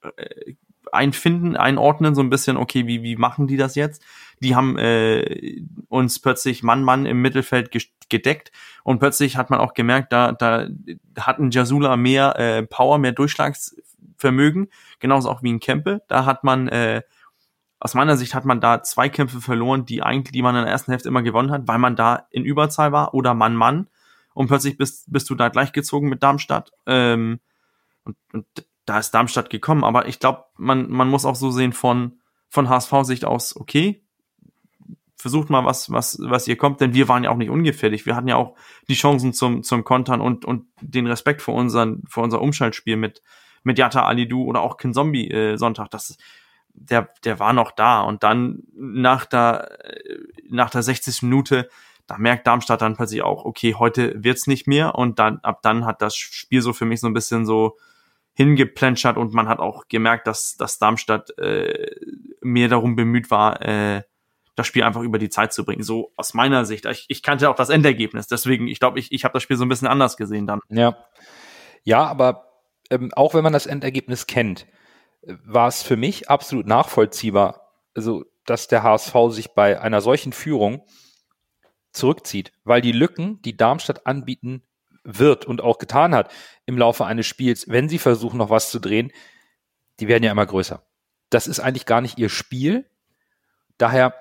[0.02, 0.54] äh,
[0.92, 4.02] einfinden, einordnen, so ein bisschen, okay, wie, wie machen die das jetzt?
[4.40, 7.70] Die haben äh, uns plötzlich Mann, Mann im Mittelfeld
[8.08, 8.52] gedeckt
[8.84, 10.68] und plötzlich hat man auch gemerkt, da, da
[11.18, 16.02] hatten Jasula mehr äh, Power, mehr Durchschlagsvermögen, genauso auch wie ein Kempe.
[16.08, 17.02] Da hat man äh,
[17.80, 20.70] aus meiner Sicht hat man da zwei Kämpfe verloren, die eigentlich, die man in der
[20.70, 23.88] ersten Hälfte immer gewonnen hat, weil man da in Überzahl war oder Mann-Mann
[24.34, 26.72] und plötzlich bist, bist du da gleichgezogen mit Darmstadt.
[26.86, 27.40] Ähm,
[28.04, 28.46] und, und
[28.84, 29.84] da ist Darmstadt gekommen.
[29.84, 34.02] Aber ich glaube, man, man muss auch so sehen von, von HSV-Sicht aus, okay,
[35.16, 38.06] versucht mal was, was, was ihr kommt, denn wir waren ja auch nicht ungefährlich.
[38.06, 38.54] Wir hatten ja auch
[38.88, 43.22] die Chancen zum, zum Kontern und, und den Respekt vor unseren, vor unser Umschaltspiel mit,
[43.64, 45.90] mit Yatta Alidu oder auch Kin Zombie äh, Sonntag.
[45.90, 46.16] Das,
[46.80, 48.02] der, der war noch da.
[48.02, 51.22] Und dann nach der, äh, nach der 60.
[51.22, 51.68] Minute,
[52.06, 54.94] da merkt Darmstadt dann plötzlich auch, okay, heute wird's nicht mehr.
[54.94, 57.76] Und dann, ab dann hat das Spiel so für mich so ein bisschen so
[58.34, 61.90] hingeplätschert und man hat auch gemerkt, dass, dass Darmstadt äh,
[62.40, 64.02] mehr darum bemüht war, äh,
[64.54, 65.82] das Spiel einfach über die Zeit zu bringen.
[65.82, 66.86] So aus meiner Sicht.
[66.86, 69.64] Ich, ich kannte auch das Endergebnis, deswegen, ich glaube, ich, ich habe das Spiel so
[69.64, 70.60] ein bisschen anders gesehen dann.
[70.68, 70.96] Ja.
[71.84, 72.48] Ja, aber
[72.90, 74.66] ähm, auch wenn man das Endergebnis kennt,
[75.22, 80.86] war es für mich absolut nachvollziehbar, also dass der HSV sich bei einer solchen Führung
[81.92, 84.62] zurückzieht, weil die Lücken, die Darmstadt anbieten
[85.04, 86.30] wird und auch getan hat
[86.66, 89.12] im Laufe eines Spiels, wenn sie versuchen, noch was zu drehen,
[90.00, 90.82] die werden ja immer größer.
[91.30, 92.88] Das ist eigentlich gar nicht ihr Spiel.
[93.78, 94.14] Daher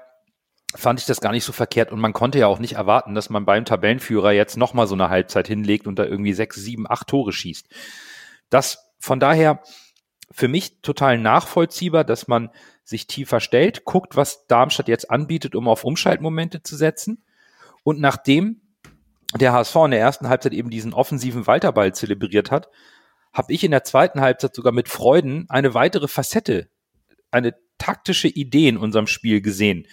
[0.75, 3.29] fand ich das gar nicht so verkehrt und man konnte ja auch nicht erwarten, dass
[3.29, 7.07] man beim Tabellenführer jetzt nochmal so eine Halbzeit hinlegt und da irgendwie sechs, sieben, acht
[7.07, 7.67] Tore schießt.
[8.49, 9.61] Das von daher
[10.31, 12.49] für mich total nachvollziehbar, dass man
[12.83, 17.23] sich tiefer stellt, guckt, was Darmstadt jetzt anbietet, um auf Umschaltmomente zu setzen.
[17.83, 18.61] Und nachdem
[19.39, 22.69] der HSV in der ersten Halbzeit eben diesen offensiven Walterball zelebriert hat,
[23.33, 26.69] habe ich in der zweiten Halbzeit sogar mit Freuden eine weitere Facette,
[27.29, 29.85] eine taktische Idee in unserem Spiel gesehen.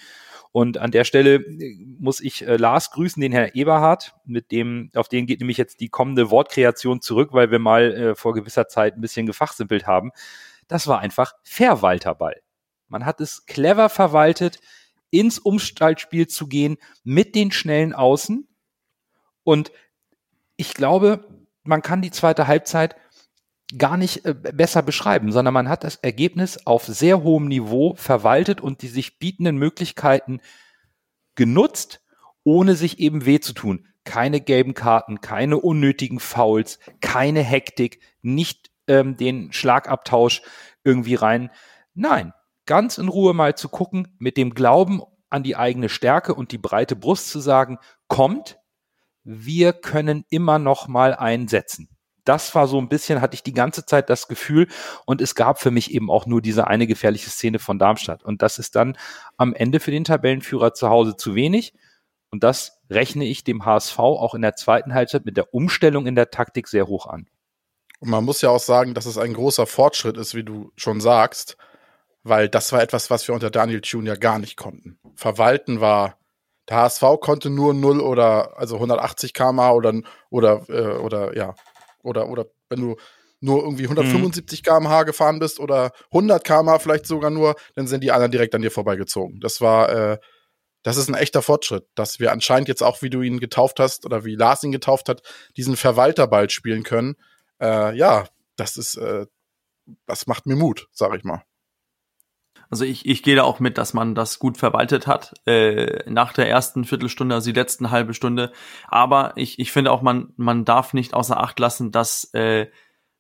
[0.57, 4.89] Und an der Stelle äh, muss ich äh, Lars grüßen, den Herr Eberhard, mit dem,
[4.95, 8.69] auf den geht nämlich jetzt die kommende Wortkreation zurück, weil wir mal äh, vor gewisser
[8.69, 10.13] Zeit ein bisschen gefachsimpelt haben.
[10.69, 12.41] Das war einfach Verwalterball.
[12.87, 14.61] Man hat es clever verwaltet,
[15.11, 18.47] ins Umstaltspiel zu gehen mit den schnellen Außen.
[19.43, 19.73] Und
[20.57, 21.27] ich glaube,
[21.65, 22.95] man kann die zweite Halbzeit
[23.77, 28.61] gar nicht äh, besser beschreiben, sondern man hat das Ergebnis auf sehr hohem Niveau verwaltet
[28.61, 30.41] und die sich bietenden Möglichkeiten
[31.35, 32.03] genutzt,
[32.45, 33.87] ohne sich eben weh zu tun.
[34.05, 40.43] Keine gelben Karten, keine unnötigen Fouls, keine Hektik, nicht ähm, den Schlagabtausch
[40.85, 41.51] irgendwie rein.
[41.95, 42.35] Nein,
[42.67, 45.01] ganz in Ruhe mal zu gucken, mit dem Glauben
[45.31, 48.59] an die eigene Stärke und die breite Brust zu sagen, kommt,
[49.23, 51.94] wir können immer noch mal einsetzen
[52.25, 54.69] das war so ein bisschen, hatte ich die ganze Zeit das Gefühl
[55.07, 58.25] und es gab für mich eben auch nur diese eine gefährliche Szene von Darmstadt.
[58.25, 58.97] Und das ist dann
[59.37, 61.75] am Ende für den Tabellenführer zu Hause zu wenig.
[62.31, 66.17] Und das rechne ich dem HSV auch in der zweiten Halbzeit mit der Umstellung in
[66.17, 67.29] der Taktik sehr hoch an.
[68.01, 71.01] Und man muss ja auch sagen, dass es ein großer Fortschritt ist, wie du schon
[71.01, 71.57] sagst,
[72.23, 74.99] weil das war etwas, was wir unter Daniel Thune ja gar nicht konnten.
[75.15, 76.19] Verwalten war,
[76.69, 81.55] der HSV konnte nur 0 oder also 180 km/h oder, oder, äh, oder ja,
[82.05, 82.97] oder, oder wenn du
[83.41, 84.65] nur irgendwie 175 mhm.
[84.65, 88.63] km/h gefahren bist oder 100 km/h vielleicht sogar nur, dann sind die anderen direkt an
[88.63, 89.41] dir vorbeigezogen.
[89.41, 90.19] Das war, äh,
[90.83, 94.07] das ist ein echter Fortschritt, dass wir anscheinend jetzt auch, wie du ihn getauft hast
[94.07, 95.23] oder wie Lars ihn getauft hat,
[95.57, 97.17] diesen Verwalterball spielen können.
[97.61, 99.27] Äh, ja, das ist, äh,
[100.07, 101.43] das macht mir Mut, sag ich mal.
[102.75, 106.33] Also ich, ich gehe da auch mit, dass man das gut verwaltet hat äh, nach
[106.33, 108.51] der ersten Viertelstunde, also die letzten halbe Stunde.
[108.89, 112.67] Aber ich, ich finde auch, man, man darf nicht außer Acht lassen, dass, äh,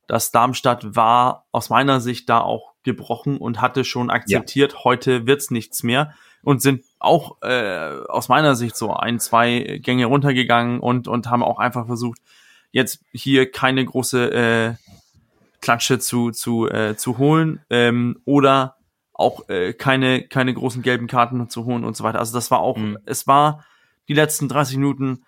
[0.09, 4.79] dass Darmstadt war aus meiner Sicht da auch gebrochen und hatte schon akzeptiert, ja.
[4.83, 10.07] heute wird's nichts mehr und sind auch äh, aus meiner Sicht so ein, zwei Gänge
[10.07, 12.19] runtergegangen und, und haben auch einfach versucht,
[12.73, 14.75] jetzt hier keine große äh,
[15.61, 18.79] Klatsche zu, zu, äh, zu holen ähm, oder
[19.15, 22.19] auch äh, keine, keine großen gelben Karten zu holen und so weiter.
[22.19, 22.99] Also das war auch, mhm.
[23.07, 23.65] es war
[24.09, 25.25] die letzten 30 Minuten,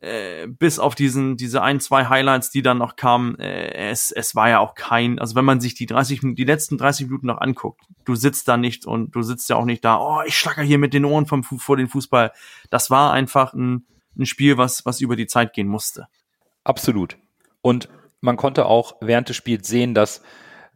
[0.00, 4.36] äh, bis auf diesen, diese ein, zwei Highlights, die dann noch kamen, äh, es, es
[4.36, 7.40] war ja auch kein, also wenn man sich die 30 die letzten 30 Minuten noch
[7.40, 10.62] anguckt, du sitzt da nicht und du sitzt ja auch nicht da, oh, ich schlacker
[10.62, 12.32] hier mit den Ohren vom, vor den Fußball.
[12.68, 13.86] Das war einfach ein,
[14.18, 16.06] ein Spiel, was, was über die Zeit gehen musste.
[16.64, 17.16] Absolut.
[17.62, 17.88] Und
[18.20, 20.22] man konnte auch während des Spiels sehen, dass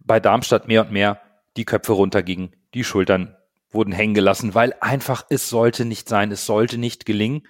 [0.01, 1.21] bei Darmstadt mehr und mehr
[1.59, 3.37] die Köpfe runtergingen, die Schultern
[3.71, 7.47] wurden hängen gelassen, weil einfach es sollte nicht sein, es sollte nicht gelingen.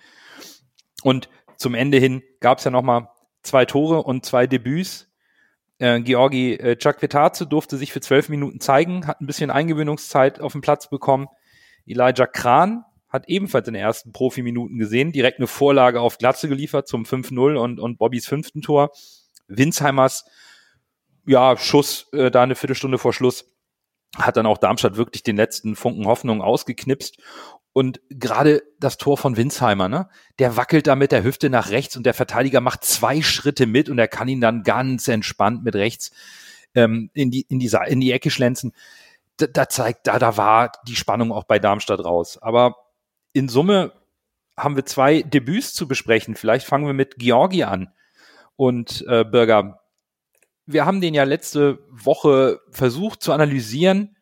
[1.02, 3.08] Und zum Ende hin gab es ja nochmal
[3.42, 5.08] zwei Tore und zwei Debüts.
[5.78, 10.52] Äh, Georgi äh, Chakvetaze durfte sich für zwölf Minuten zeigen, hat ein bisschen Eingewöhnungszeit auf
[10.52, 11.28] dem Platz bekommen.
[11.86, 16.88] Elijah Kran hat ebenfalls in den ersten Profiminuten gesehen, direkt eine Vorlage auf Glatze geliefert
[16.88, 18.90] zum 5-0 und, und Bobbys fünften Tor.
[19.46, 20.26] Winzheimers,
[21.26, 23.46] ja, Schuss äh, da eine Viertelstunde vor Schluss
[24.16, 27.18] hat dann auch Darmstadt wirklich den letzten Funken Hoffnung ausgeknipst.
[27.72, 31.96] Und gerade das Tor von Winsheimer, ne, der wackelt da mit der Hüfte nach rechts
[31.96, 35.76] und der Verteidiger macht zwei Schritte mit und er kann ihn dann ganz entspannt mit
[35.76, 36.10] rechts
[36.74, 38.72] ähm, in, die, in, die, in die Ecke schlänzen.
[39.36, 42.38] Da, da zeigt, da, da war die Spannung auch bei Darmstadt raus.
[42.40, 42.76] Aber
[43.32, 43.92] in Summe
[44.56, 46.34] haben wir zwei Debüts zu besprechen.
[46.34, 47.92] Vielleicht fangen wir mit Georgi an.
[48.56, 49.82] Und äh, Bürger,
[50.68, 54.16] wir haben den ja letzte Woche versucht zu analysieren.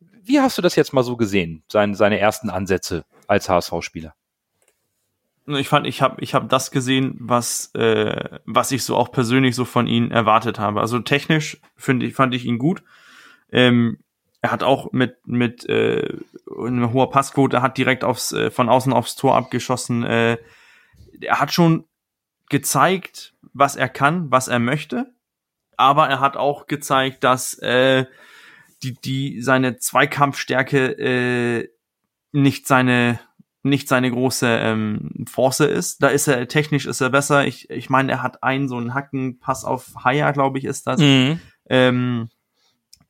[0.00, 4.14] Wie hast du das jetzt mal so gesehen, seine, seine ersten Ansätze als HSV-Spieler?
[5.46, 9.56] Ich fand, ich habe ich hab das gesehen, was, äh, was ich so auch persönlich
[9.56, 10.82] so von ihm erwartet habe.
[10.82, 12.82] Also technisch finde ich, fand ich ihn gut.
[13.50, 14.00] Ähm,
[14.42, 16.18] er hat auch mit, mit äh,
[16.54, 20.04] einer hoher Passquote, hat direkt aufs, äh, von außen aufs Tor abgeschossen.
[20.04, 20.36] Äh,
[21.22, 21.86] er hat schon
[22.50, 25.14] gezeigt, was er kann, was er möchte.
[25.78, 28.04] Aber er hat auch gezeigt, dass äh,
[28.82, 31.68] die, die seine Zweikampfstärke äh,
[32.32, 33.20] nicht seine
[33.62, 36.02] nicht seine große ähm, Force ist.
[36.02, 37.46] Da ist er technisch ist er besser.
[37.46, 41.00] Ich, ich meine, er hat einen so einen Hackenpass auf Haya, glaube ich, ist das.
[41.00, 41.40] Mhm.
[41.68, 42.28] Ähm,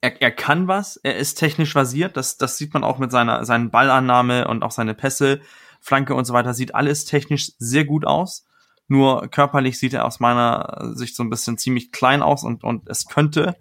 [0.00, 3.44] er, er kann was, er ist technisch versiert, das, das sieht man auch mit seiner
[3.44, 5.40] seinen Ballannahme und auch seine Pässe,
[5.80, 8.46] Flanke und so weiter, sieht alles technisch sehr gut aus.
[8.88, 12.88] Nur körperlich sieht er aus meiner Sicht so ein bisschen ziemlich klein aus und, und
[12.88, 13.56] es könnte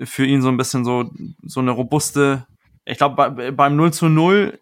[0.00, 1.10] für ihn so ein bisschen so,
[1.42, 2.46] so eine robuste,
[2.84, 4.58] ich glaube, bei, beim 0 zu 0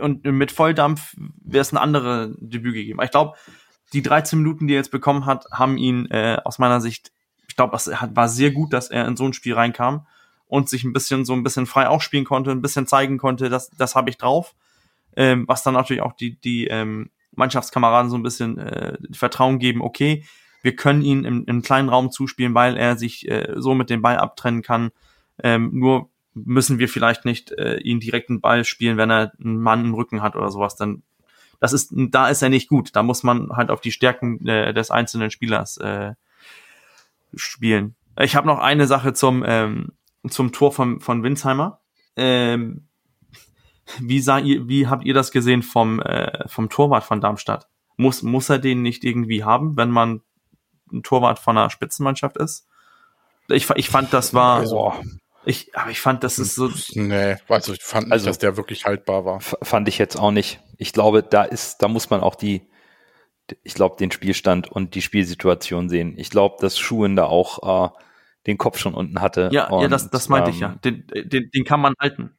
[0.00, 3.00] und mit Volldampf wäre es ein andere Debüt gegeben.
[3.02, 3.36] Ich glaube,
[3.92, 7.10] die 13 Minuten, die er jetzt bekommen hat, haben ihn äh, aus meiner Sicht,
[7.48, 10.06] ich glaube, es war sehr gut, dass er in so ein Spiel reinkam
[10.46, 13.70] und sich ein bisschen so ein bisschen frei aufspielen konnte, ein bisschen zeigen konnte, das,
[13.70, 14.54] das habe ich drauf.
[15.16, 19.82] Ähm, was dann natürlich auch die, die ähm, Mannschaftskameraden so ein bisschen äh, Vertrauen geben,
[19.82, 20.24] okay,
[20.62, 24.02] wir können ihn im, im kleinen Raum zuspielen, weil er sich äh, so mit dem
[24.02, 24.90] Ball abtrennen kann.
[25.42, 29.60] Ähm, nur müssen wir vielleicht nicht äh, ihn direkt einen Ball spielen, wenn er einen
[29.60, 30.76] Mann im Rücken hat oder sowas.
[30.76, 31.02] Dann
[31.60, 32.94] das ist, da ist er nicht gut.
[32.94, 36.14] Da muss man halt auf die Stärken äh, des einzelnen Spielers äh,
[37.34, 37.94] spielen.
[38.20, 39.92] Ich habe noch eine Sache zum ähm,
[40.28, 41.80] zum Tor von von Winsheimer.
[42.16, 42.88] Ähm,
[44.00, 47.68] wie sah ihr, wie habt ihr das gesehen vom äh, vom Torwart von Darmstadt?
[47.96, 50.22] Muss muss er den nicht irgendwie haben, wenn man
[50.92, 52.66] ein Torwart von einer Spitzenmannschaft ist?
[53.48, 54.58] Ich, ich fand, das war.
[54.58, 54.92] Also,
[55.44, 56.70] ich, aber ich fand, das ist so.
[56.94, 59.40] Nee, also ich fand nicht, also, dass der wirklich haltbar war.
[59.40, 60.60] Fand ich jetzt auch nicht.
[60.76, 62.68] Ich glaube, da ist, da muss man auch die,
[63.62, 66.14] ich glaube, den Spielstand und die Spielsituation sehen.
[66.18, 67.90] Ich glaube, dass Schuhen da auch äh,
[68.48, 69.48] den Kopf schon unten hatte.
[69.52, 70.68] Ja, und, ja, das, das meinte ähm, ich ja.
[70.84, 72.36] Den, den, den kann man halten.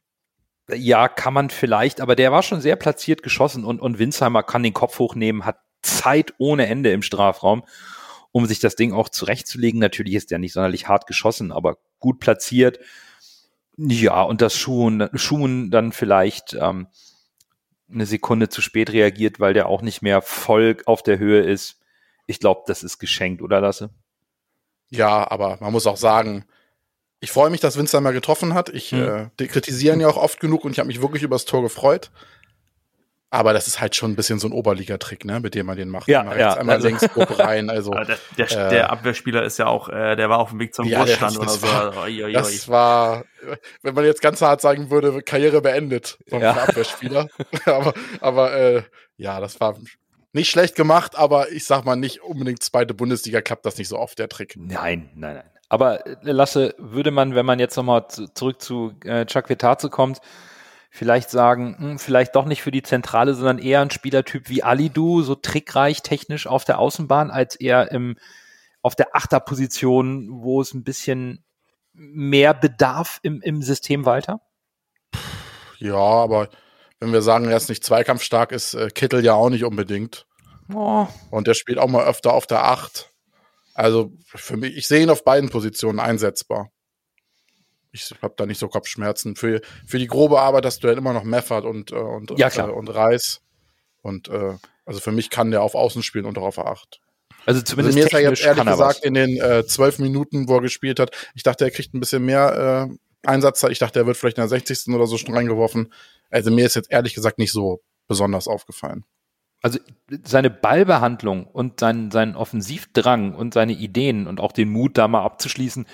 [0.70, 4.62] Ja, kann man vielleicht, aber der war schon sehr platziert geschossen und, und Winsheimer kann
[4.62, 7.64] den Kopf hochnehmen, hat Zeit ohne Ende im Strafraum,
[8.32, 9.80] um sich das Ding auch zurechtzulegen.
[9.80, 12.78] Natürlich ist der nicht sonderlich hart geschossen, aber gut platziert.
[13.78, 16.88] Ja, und das Schuhen, Schuhen dann vielleicht ähm,
[17.90, 21.80] eine Sekunde zu spät reagiert, weil der auch nicht mehr voll auf der Höhe ist.
[22.26, 23.90] Ich glaube, das ist geschenkt, oder Lasse?
[24.90, 26.44] Ja, aber man muss auch sagen,
[27.20, 28.68] ich freue mich, dass Winzer mal getroffen hat.
[28.68, 29.30] Ich mhm.
[29.38, 31.62] äh, kritisiere ihn ja auch oft genug und ich habe mich wirklich über das Tor
[31.62, 32.10] gefreut.
[33.30, 35.90] Aber das ist halt schon ein bisschen so ein Oberligatrick, ne, mit dem man den
[35.90, 36.08] macht.
[36.08, 36.54] Ja, man ja.
[36.54, 37.68] Einmal also, links grob rein.
[37.68, 40.74] Also der, der, äh, der, Abwehrspieler ist ja auch, äh, der war auf dem Weg
[40.74, 41.62] zum ja, Großstand oder so.
[41.66, 42.32] War, oi, oi.
[42.32, 43.24] Das war,
[43.82, 46.52] wenn man jetzt ganz hart sagen würde, Karriere beendet vom ja.
[46.52, 47.28] Abwehrspieler.
[47.66, 48.82] aber aber äh,
[49.18, 49.76] ja, das war
[50.32, 53.98] nicht schlecht gemacht, aber ich sag mal nicht unbedingt zweite Bundesliga klappt das nicht so
[53.98, 54.54] oft der Trick.
[54.56, 55.57] Nein, nein, nein.
[55.68, 60.20] Aber äh, Lasse, würde man, wenn man jetzt nochmal zurück zu äh, Chuck Vetaze kommt,
[60.90, 65.22] vielleicht sagen, hm, vielleicht doch nicht für die Zentrale, sondern eher ein Spielertyp wie Alidu,
[65.22, 68.16] so trickreich technisch auf der Außenbahn, als eher im,
[68.82, 71.44] auf der Achterposition, wo es ein bisschen
[71.92, 74.40] mehr bedarf im, im System Walter?
[75.78, 76.48] Ja, aber
[77.00, 80.26] wenn wir sagen, er ist nicht zweikampfstark, ist äh, Kittel ja auch nicht unbedingt.
[80.72, 81.06] Oh.
[81.30, 83.07] Und der spielt auch mal öfter auf der Acht.
[83.78, 86.72] Also für mich, ich sehe ihn auf beiden Positionen einsetzbar.
[87.92, 89.36] Ich habe da nicht so Kopfschmerzen.
[89.36, 92.48] Für, für die grobe Arbeit hast du ja immer noch Meffert und, äh, und, ja.
[92.48, 93.40] Äh, und Reis.
[94.02, 97.00] Und äh, also für mich kann der auf Außen spielen und auch auf der Acht.
[97.46, 99.04] Also zumindest also mir ist er jetzt ehrlich gesagt was.
[99.04, 102.24] in den äh, zwölf Minuten, wo er gespielt hat, ich dachte, er kriegt ein bisschen
[102.24, 103.70] mehr äh, Einsatzzeit.
[103.70, 104.92] Ich dachte, er wird vielleicht in der 60.
[104.92, 105.92] oder so schon reingeworfen.
[106.30, 109.04] Also mir ist jetzt ehrlich gesagt nicht so besonders aufgefallen
[109.62, 109.78] also
[110.24, 115.24] seine Ballbehandlung und sein, sein Offensivdrang und seine Ideen und auch den Mut, da mal
[115.24, 115.86] abzuschließen,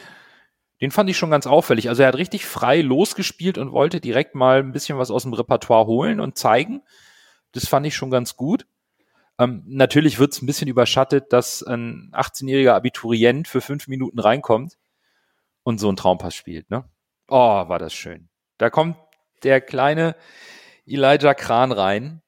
[0.81, 1.89] den fand ich schon ganz auffällig.
[1.89, 5.33] Also er hat richtig frei losgespielt und wollte direkt mal ein bisschen was aus dem
[5.33, 6.83] Repertoire holen und zeigen.
[7.53, 8.67] Das fand ich schon ganz gut.
[9.39, 14.77] Ähm, natürlich wird es ein bisschen überschattet, dass ein 18-jähriger Abiturient für fünf Minuten reinkommt
[15.63, 16.71] und so einen Traumpass spielt.
[16.71, 16.85] Ne?
[17.29, 18.29] Oh, war das schön.
[18.59, 18.97] Da kommt
[19.43, 20.15] der kleine
[20.87, 22.21] Elijah Kran rein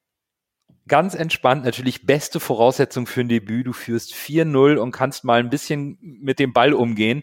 [0.89, 3.67] ganz entspannt, natürlich beste Voraussetzung für ein Debüt.
[3.67, 7.23] Du führst 4-0 und kannst mal ein bisschen mit dem Ball umgehen.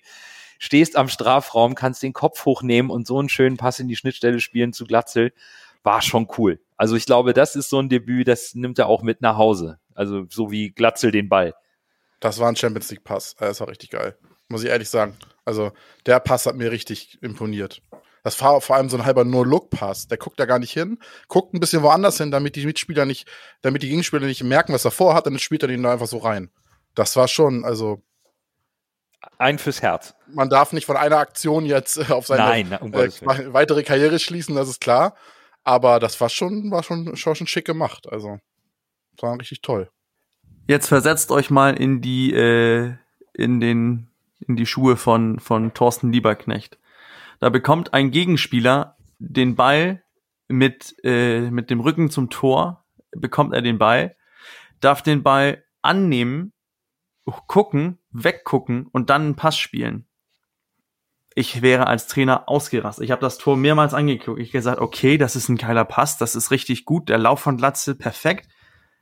[0.60, 4.40] stehst am Strafraum, kannst den Kopf hochnehmen und so einen schönen Pass in die Schnittstelle
[4.40, 5.34] spielen zu Glatzel,
[5.84, 6.62] war schon cool.
[6.78, 9.80] Also ich glaube, das ist so ein Debüt, das nimmt er auch mit nach Hause.
[9.94, 11.54] Also so wie Glatzel den Ball.
[12.22, 13.36] Das war ein Champions League Pass.
[13.38, 14.18] Das war richtig geil.
[14.48, 15.18] Muss ich ehrlich sagen.
[15.44, 15.74] Also
[16.06, 17.82] der Pass hat mir richtig imponiert.
[18.24, 20.08] Das war vor allem so ein halber No-Look-Pass.
[20.08, 23.30] Der guckt da gar nicht hin, guckt ein bisschen woanders hin, damit die Mitspieler nicht,
[23.62, 26.18] damit die Gegenspieler nicht merken, was er vorhat, dann spielt er den da einfach so
[26.20, 26.50] rein.
[26.96, 28.02] Das war schon, also.
[29.38, 30.16] Ein fürs Herz.
[30.28, 33.10] Man darf nicht von einer Aktion jetzt äh, auf seine Nein, um äh,
[33.54, 35.16] weitere Karriere schließen, das ist klar.
[35.64, 38.08] Aber das war schon, war schon, schon, schon schick gemacht.
[38.12, 38.40] Also,
[39.16, 39.90] das war richtig toll.
[40.68, 42.94] Jetzt versetzt euch mal in die, äh,
[43.34, 44.08] in den,
[44.46, 46.78] in die Schuhe von, von Thorsten Lieberknecht.
[47.44, 50.02] Da bekommt ein Gegenspieler den Ball
[50.48, 54.16] mit, äh, mit dem Rücken zum Tor, bekommt er den Ball,
[54.80, 56.54] darf den Ball annehmen,
[57.26, 60.08] gucken, weggucken und dann einen Pass spielen.
[61.36, 63.04] Ich wäre als Trainer ausgerastet.
[63.04, 64.40] Ich habe das Tor mehrmals angeguckt.
[64.40, 67.10] Ich gesagt, okay, das ist ein geiler Pass, das ist richtig gut.
[67.10, 68.48] Der Lauf von Glatze, perfekt.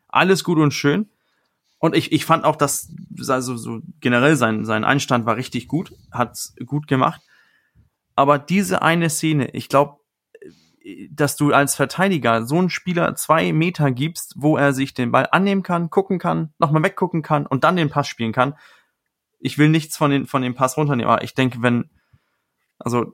[0.08, 1.12] Alles gut und schön.
[1.77, 2.91] Und ich, ich fand auch, dass
[3.27, 7.21] also so generell sein, sein Einstand war richtig gut, hat's gut gemacht.
[8.21, 9.97] Aber diese eine Szene, ich glaube,
[11.10, 15.27] dass du als Verteidiger so einen Spieler zwei Meter gibst, wo er sich den Ball
[15.31, 18.53] annehmen kann, gucken kann, nochmal weggucken kann und dann den Pass spielen kann.
[19.39, 21.89] Ich will nichts von, den, von dem Pass runternehmen, aber ich denke, wenn,
[22.77, 23.12] also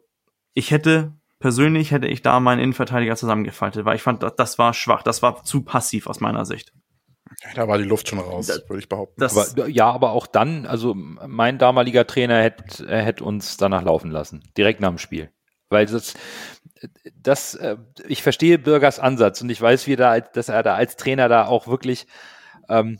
[0.53, 5.03] ich hätte, persönlich hätte ich da meinen Innenverteidiger zusammengefaltet, weil ich fand, das war schwach,
[5.03, 6.73] das war zu passiv aus meiner Sicht.
[7.55, 9.21] Da war die Luft schon raus, würde ich behaupten.
[9.21, 14.43] Aber, ja, aber auch dann, also mein damaliger Trainer hätte hätt uns danach laufen lassen,
[14.57, 15.29] direkt nach dem Spiel.
[15.69, 16.15] Weil das,
[17.13, 20.95] das, äh, ich verstehe Bürgers Ansatz und ich weiß, wie da, dass er da als
[20.95, 22.07] Trainer da auch wirklich
[22.69, 22.99] ähm,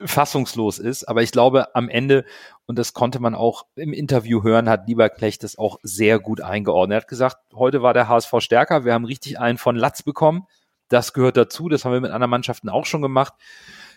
[0.00, 1.04] fassungslos ist.
[1.04, 2.24] Aber ich glaube, am Ende,
[2.66, 6.96] und das konnte man auch im Interview hören, hat Lieberknecht das auch sehr gut eingeordnet.
[6.96, 10.46] Er hat gesagt, heute war der HSV stärker, wir haben richtig einen von Latz bekommen.
[10.88, 13.34] Das gehört dazu, das haben wir mit anderen Mannschaften auch schon gemacht.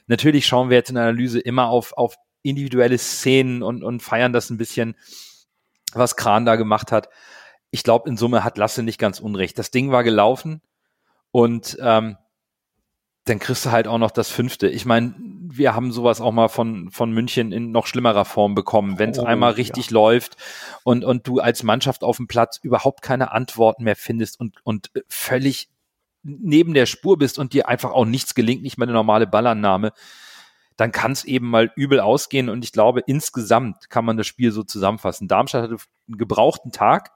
[0.08, 4.34] Natürlich schauen wir jetzt in der Analyse immer auf, auf individuelle Szenen und, und feiern
[4.34, 4.96] das ein bisschen,
[5.94, 7.10] was Kran da gemacht hat.
[7.72, 9.60] Ich glaube, in Summe hat Lasse nicht ganz unrecht.
[9.60, 10.62] Das Ding war gelaufen
[11.32, 12.18] und ähm,
[13.26, 14.70] dann kriegst du halt auch noch das fünfte.
[14.70, 19.00] Ich meine, wir haben sowas auch mal von, von München in noch schlimmerer Form bekommen,
[19.00, 19.94] wenn es oh, einmal richtig ja.
[19.94, 20.38] läuft
[20.84, 24.92] und, und du als Mannschaft auf dem Platz überhaupt keine Antworten mehr findest und, und
[25.10, 25.70] völlig
[26.28, 29.94] neben der Spur bist und dir einfach auch nichts gelingt, nicht mal eine normale Ballannahme,
[30.76, 32.50] dann kann es eben mal übel ausgehen.
[32.50, 35.28] Und ich glaube, insgesamt kann man das Spiel so zusammenfassen.
[35.28, 37.12] Darmstadt hatte einen gebrauchten Tag,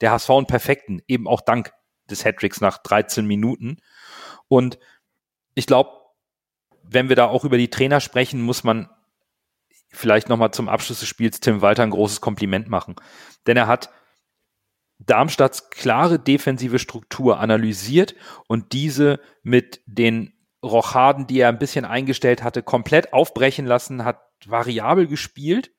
[0.00, 1.72] der HSV einen perfekten, eben auch dank
[2.10, 3.78] des Hattricks nach 13 Minuten.
[4.48, 4.78] Und
[5.54, 5.90] ich glaube,
[6.82, 8.90] wenn wir da auch über die Trainer sprechen, muss man
[9.88, 12.96] vielleicht nochmal zum Abschluss des Spiels Tim Walter ein großes Kompliment machen.
[13.46, 13.90] Denn er hat
[15.06, 18.14] Darmstadts klare defensive Struktur analysiert
[18.46, 24.20] und diese mit den Rochaden, die er ein bisschen eingestellt hatte, komplett aufbrechen lassen, hat
[24.46, 25.72] variabel gespielt,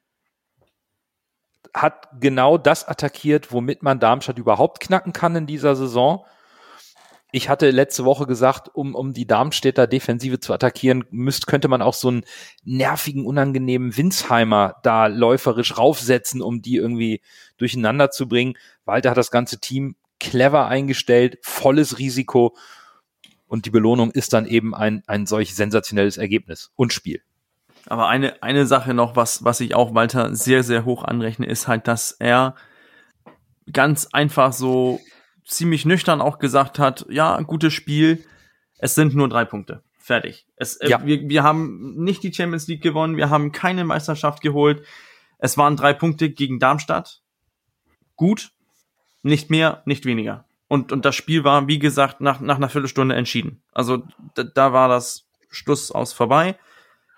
[1.74, 6.26] hat genau das attackiert, womit man Darmstadt überhaupt knacken kann in dieser Saison
[7.36, 11.82] ich hatte letzte Woche gesagt, um, um die Darmstädter Defensive zu attackieren, müsst, könnte man
[11.82, 12.26] auch so einen
[12.64, 17.22] nervigen, unangenehmen Winsheimer da läuferisch raufsetzen, um die irgendwie
[17.58, 18.54] durcheinander zu bringen.
[18.86, 22.56] Walter hat das ganze Team clever eingestellt, volles Risiko
[23.48, 27.24] und die Belohnung ist dann eben ein, ein solch sensationelles Ergebnis und Spiel.
[27.88, 31.68] Aber eine, eine Sache noch, was, was ich auch Walter sehr, sehr hoch anrechne, ist
[31.68, 32.54] halt, dass er
[33.72, 35.00] ganz einfach so
[35.46, 38.24] ziemlich nüchtern auch gesagt hat, ja, gutes Spiel,
[38.78, 39.84] es sind nur drei Punkte.
[39.98, 40.46] Fertig.
[40.58, 41.06] Es, äh, ja.
[41.06, 44.84] wir, wir haben nicht die Champions League gewonnen, wir haben keine Meisterschaft geholt.
[45.38, 47.22] Es waren drei Punkte gegen Darmstadt.
[48.16, 48.52] Gut,
[49.22, 50.46] nicht mehr, nicht weniger.
[50.68, 53.62] Und, und das Spiel war, wie gesagt, nach, nach einer Viertelstunde entschieden.
[53.72, 54.04] Also
[54.36, 56.58] da, war das Schluss aus vorbei.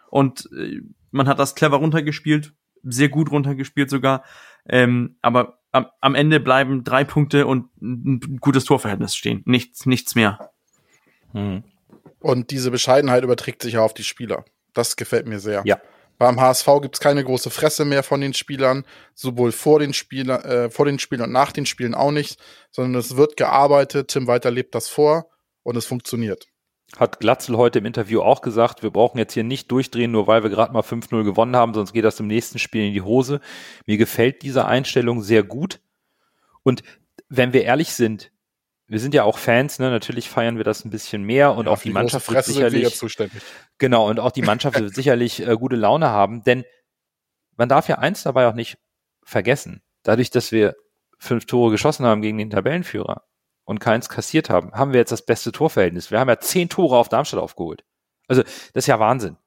[0.09, 4.23] Und äh, man hat das clever runtergespielt, sehr gut runtergespielt sogar.
[4.67, 9.43] Ähm, aber am, am Ende bleiben drei Punkte und ein gutes Torverhältnis stehen.
[9.45, 10.51] Nichts, nichts mehr.
[11.33, 11.63] Mhm.
[12.19, 14.45] Und diese Bescheidenheit überträgt sich ja auf die Spieler.
[14.73, 15.63] Das gefällt mir sehr.
[15.65, 15.79] Ja.
[16.17, 20.45] Beim HSV gibt es keine große Fresse mehr von den Spielern, sowohl vor den, Spieler,
[20.45, 22.39] äh, vor den Spielen und nach den Spielen auch nicht,
[22.71, 25.29] sondern es wird gearbeitet, Tim Walter lebt das vor
[25.63, 26.47] und es funktioniert.
[26.97, 30.43] Hat Glatzel heute im Interview auch gesagt, wir brauchen jetzt hier nicht durchdrehen, nur weil
[30.43, 33.41] wir gerade mal 5-0 gewonnen haben, sonst geht das im nächsten Spiel in die Hose.
[33.85, 35.81] Mir gefällt diese Einstellung sehr gut.
[36.63, 36.83] Und
[37.27, 38.31] wenn wir ehrlich sind,
[38.87, 39.89] wir sind ja auch Fans, ne?
[39.89, 43.01] natürlich feiern wir das ein bisschen mehr und ja, auch die, die Mannschaft wird sicherlich
[43.77, 46.63] genau und auch die Mannschaft wird sicherlich äh, gute Laune haben, denn
[47.57, 48.77] man darf ja eins dabei auch nicht
[49.23, 49.81] vergessen.
[50.03, 50.75] dadurch, dass wir
[51.17, 53.23] fünf Tore geschossen haben gegen den Tabellenführer
[53.65, 56.11] und keins kassiert haben, haben wir jetzt das beste Torverhältnis.
[56.11, 57.83] Wir haben ja zehn Tore auf Darmstadt aufgeholt.
[58.27, 59.37] Also das ist ja Wahnsinn.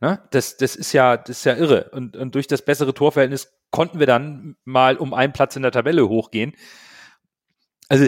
[0.00, 0.22] Ne?
[0.30, 1.90] Das, das ist ja, das ist ja irre.
[1.92, 5.72] Und, und durch das bessere Torverhältnis konnten wir dann mal um einen Platz in der
[5.72, 6.54] Tabelle hochgehen.
[7.88, 8.06] Also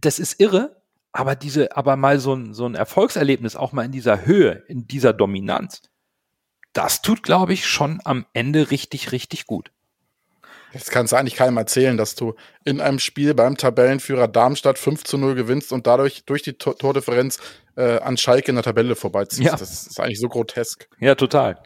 [0.00, 0.82] das ist irre,
[1.12, 4.86] aber diese, aber mal so ein, so ein Erfolgserlebnis auch mal in dieser Höhe, in
[4.86, 5.82] dieser Dominanz,
[6.72, 9.72] das tut, glaube ich, schon am Ende richtig, richtig gut.
[10.72, 15.04] Das kannst du eigentlich keinem erzählen, dass du in einem Spiel beim Tabellenführer Darmstadt 5
[15.04, 17.38] zu 0 gewinnst und dadurch durch die Tor Tordifferenz
[17.76, 19.42] äh, an Schalke in der Tabelle vorbeiziehst.
[19.42, 19.56] Ja.
[19.56, 20.88] Das ist eigentlich so grotesk.
[21.00, 21.62] Ja, total.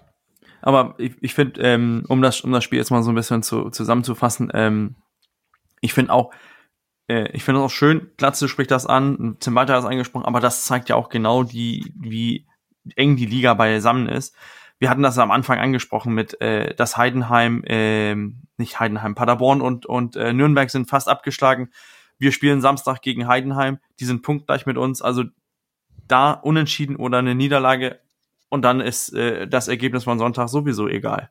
[0.60, 3.42] Aber ich, ich finde, ähm, um, das, um das Spiel jetzt mal so ein bisschen
[3.42, 4.96] zu, zusammenzufassen, ähm,
[5.80, 6.32] ich finde auch,
[7.08, 10.24] äh, ich finde es auch schön, Glatze spricht das an, Tim Walter hat es angesprochen,
[10.24, 12.46] aber das zeigt ja auch genau die, wie
[12.96, 14.36] eng die Liga beisammen ist.
[14.82, 18.16] Wir hatten das am Anfang angesprochen mit, äh, dass Heidenheim, äh,
[18.56, 21.70] nicht Heidenheim, Paderborn und, und äh, Nürnberg sind fast abgeschlagen.
[22.18, 25.22] Wir spielen Samstag gegen Heidenheim, die sind punktgleich mit uns, also
[26.08, 28.00] da unentschieden oder eine Niederlage
[28.48, 31.30] und dann ist äh, das Ergebnis von Sonntag sowieso egal.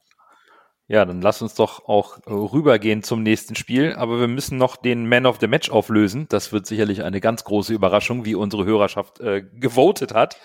[0.87, 3.95] Ja, dann lass uns doch auch rübergehen zum nächsten Spiel.
[3.95, 6.25] Aber wir müssen noch den Man of the Match auflösen.
[6.29, 10.37] Das wird sicherlich eine ganz große Überraschung, wie unsere Hörerschaft äh, gewotet hat.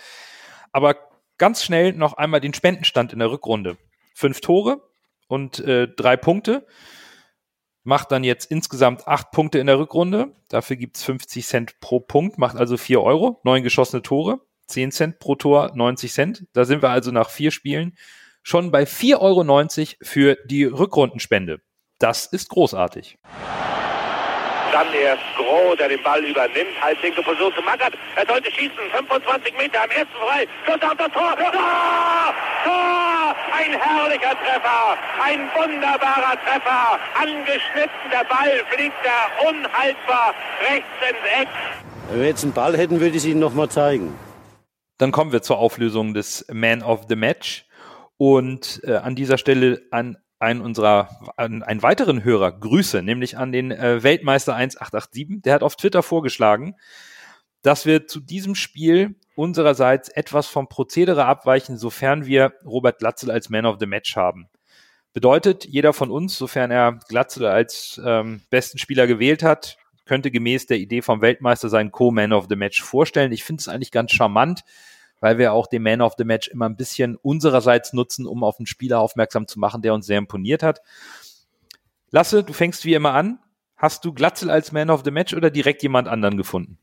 [0.72, 0.96] Aber
[1.38, 3.76] ganz schnell noch einmal den Spendenstand in der Rückrunde.
[4.14, 4.82] Fünf Tore
[5.28, 6.66] und äh, drei Punkte.
[7.82, 10.34] Macht dann jetzt insgesamt acht Punkte in der Rückrunde.
[10.48, 13.40] Dafür gibt's 50 Cent pro Punkt, macht also vier Euro.
[13.44, 16.46] Neun geschossene Tore, 10 Cent pro Tor, 90 Cent.
[16.52, 17.96] Da sind wir also nach vier Spielen
[18.42, 21.60] schon bei 4,90 Euro für die Rückrundenspende.
[21.98, 23.18] Das ist großartig.
[24.76, 26.76] Dann erst Groh, der den Ball übernimmt.
[26.82, 27.94] Halblinke Position zu Mackert.
[28.14, 28.76] Er sollte schießen.
[28.92, 30.46] 25 Meter am ersten frei.
[30.66, 31.34] Schuss auf das Tor.
[31.34, 32.34] Tor!
[32.62, 33.36] Tor!
[33.56, 34.98] Ein herrlicher Treffer.
[35.24, 37.00] Ein wunderbarer Treffer.
[37.14, 38.10] Angeschnitten.
[38.12, 41.48] Der Ball fliegt er unhaltbar rechts ins Eck.
[42.10, 44.14] Wenn wir jetzt einen Ball hätten, würde ich es Ihnen nochmal zeigen.
[44.98, 47.64] Dann kommen wir zur Auflösung des Man of the Match.
[48.18, 53.70] Und äh, an dieser Stelle an einen unserer, einen weiteren Hörer Grüße, nämlich an den
[53.70, 55.42] äh, Weltmeister 1887.
[55.42, 56.76] Der hat auf Twitter vorgeschlagen,
[57.62, 63.50] dass wir zu diesem Spiel unsererseits etwas vom Prozedere abweichen, sofern wir Robert Glatzel als
[63.50, 64.48] Man of the Match haben.
[65.12, 70.66] Bedeutet, jeder von uns, sofern er Glatzel als ähm, besten Spieler gewählt hat, könnte gemäß
[70.66, 73.32] der Idee vom Weltmeister seinen Co-Man of the Match vorstellen.
[73.32, 74.62] Ich finde es eigentlich ganz charmant,
[75.20, 78.58] weil wir auch den Man of the Match immer ein bisschen unsererseits nutzen, um auf
[78.58, 80.80] einen Spieler aufmerksam zu machen, der uns sehr imponiert hat.
[82.10, 83.38] Lasse, du fängst wie immer an.
[83.76, 86.78] Hast du Glatzel als Man of the Match oder direkt jemand anderen gefunden?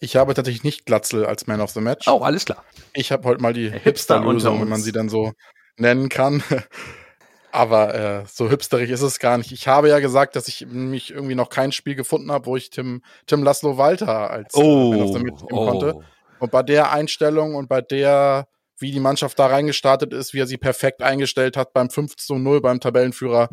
[0.00, 2.08] Ich habe tatsächlich nicht Glatzel als Man of the Match.
[2.08, 2.64] Oh, alles klar.
[2.94, 5.32] Ich habe heute mal die Hipster-Lösung, wenn man sie dann so
[5.76, 6.42] nennen kann.
[7.52, 9.52] Aber äh, so hipsterig ist es gar nicht.
[9.52, 12.70] Ich habe ja gesagt, dass ich mich irgendwie noch kein Spiel gefunden habe, wo ich
[12.70, 15.66] Tim, Tim Laszlo Walter als oh, Man of the Match nehmen oh.
[15.66, 16.00] konnte.
[16.40, 20.46] Und bei der Einstellung und bei der, wie die Mannschaft da reingestartet ist, wie er
[20.46, 23.48] sie perfekt eingestellt hat beim 5 zu 0 beim Tabellenführer,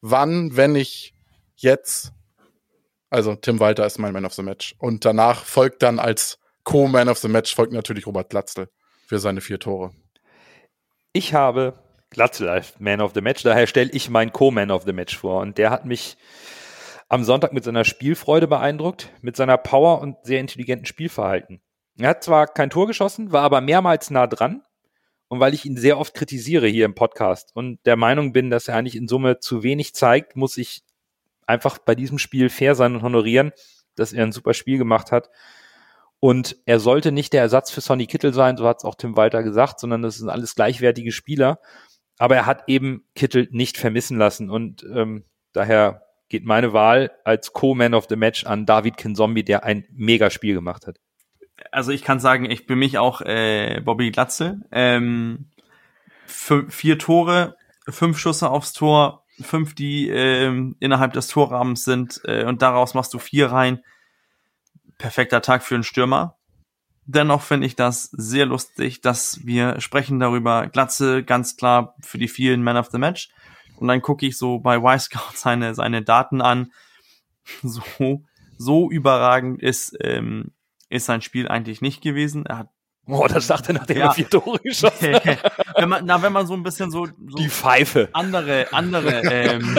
[0.00, 1.14] wann, wenn ich
[1.56, 2.12] jetzt,
[3.10, 4.74] also Tim Walter ist mein Man of the Match.
[4.78, 8.68] Und danach folgt dann als Co-Man of the Match folgt natürlich Robert Glatzel
[9.06, 9.92] für seine vier Tore.
[11.12, 11.74] Ich habe
[12.10, 13.42] Glatzel als Man of the Match.
[13.42, 15.40] Daher stelle ich meinen Co-Man of the Match vor.
[15.40, 16.16] Und der hat mich
[17.08, 21.60] am Sonntag mit seiner Spielfreude beeindruckt, mit seiner Power und sehr intelligenten Spielverhalten.
[22.00, 24.62] Er hat zwar kein Tor geschossen, war aber mehrmals nah dran.
[25.28, 28.66] Und weil ich ihn sehr oft kritisiere hier im Podcast und der Meinung bin, dass
[28.66, 30.82] er eigentlich in Summe zu wenig zeigt, muss ich
[31.46, 33.52] einfach bei diesem Spiel fair sein und honorieren,
[33.94, 35.30] dass er ein super Spiel gemacht hat.
[36.18, 39.16] Und er sollte nicht der Ersatz für Sonny Kittel sein, so hat es auch Tim
[39.16, 41.60] Walter gesagt, sondern das sind alles gleichwertige Spieler.
[42.18, 47.52] Aber er hat eben Kittel nicht vermissen lassen und ähm, daher geht meine Wahl als
[47.52, 50.98] Co-Man of the Match an David Kinzombie, der ein mega Spiel gemacht hat.
[51.72, 54.60] Also ich kann sagen, ich bin mich auch äh, Bobby Glatze.
[54.70, 55.50] Ähm,
[56.26, 57.56] vier Tore,
[57.88, 63.14] fünf Schüsse aufs Tor, fünf, die ähm, innerhalb des Torrahmens sind äh, und daraus machst
[63.14, 63.82] du vier rein.
[64.98, 66.36] Perfekter Tag für einen Stürmer.
[67.06, 70.68] Dennoch finde ich das sehr lustig, dass wir sprechen darüber.
[70.68, 73.30] Glatze ganz klar für die vielen Man of the Match.
[73.76, 76.72] Und dann gucke ich so bei Y-Scout seine, seine Daten an.
[77.62, 78.22] So,
[78.58, 80.52] so überragend ist, ähm,
[80.90, 82.44] ist sein Spiel eigentlich nicht gewesen.
[82.46, 82.68] Er hat
[83.06, 84.04] Oh, das sagt er, nachdem ja.
[84.08, 85.52] er vier Tore geschossen hat.
[85.74, 89.76] wenn man, na, wenn man so ein bisschen so, so die Pfeife andere andere ähm,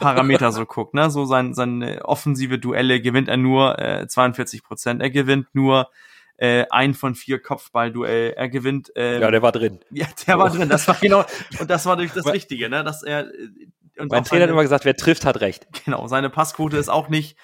[0.00, 5.00] Parameter so guckt, ne, so sein seine offensive Duelle gewinnt er nur äh, 42 Prozent.
[5.00, 5.88] Er gewinnt nur
[6.36, 8.32] äh, ein von vier Kopfballduell.
[8.36, 8.90] Er gewinnt.
[8.96, 9.80] Ähm, ja, der war drin.
[9.90, 10.68] Ja, der war drin.
[10.68, 11.24] Das war genau
[11.60, 13.48] und das war durch das Richtige, ne, dass er äh,
[13.96, 15.68] und Mein Trainer hat seine- immer gesagt, wer trifft, hat recht.
[15.84, 17.36] Genau, seine Passquote ist auch nicht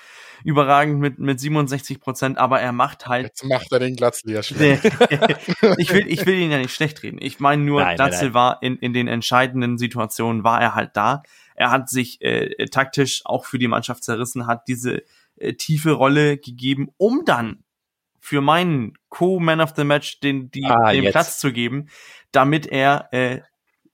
[0.44, 4.42] überragend mit, mit 67 Prozent, aber er macht halt Jetzt macht er den Glatzl ja
[4.42, 4.84] schlecht.
[5.78, 7.18] Ich will, ich will ihn ja nicht schlecht reden.
[7.20, 8.34] Ich meine nur, Nein, nein, Glatzel nein.
[8.34, 11.22] war in, in den entscheidenden Situationen war er halt da.
[11.54, 15.02] Er hat sich äh, taktisch auch für die Mannschaft zerrissen, hat diese
[15.36, 17.64] äh, tiefe Rolle gegeben, um dann
[18.20, 21.12] für meinen Co-Man of the Match den, die, Ah, den jetzt.
[21.12, 21.88] Platz zu geben,
[22.32, 23.40] damit er äh,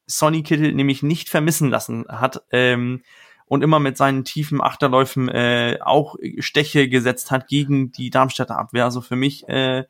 [0.07, 3.03] Sonny Kittel nämlich nicht vermissen lassen hat ähm,
[3.47, 8.85] und immer mit seinen tiefen Achterläufen äh, auch Steche gesetzt hat gegen die Darmstädter Abwehr.
[8.85, 9.85] Also für mich äh,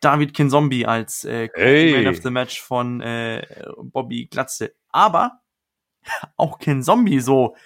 [0.00, 1.92] David Kinzombie als äh, Hey.
[1.92, 3.46] Man of the Match von äh,
[3.82, 4.72] Bobby Glatze.
[4.90, 5.40] Aber
[6.36, 7.56] auch Kinzombie so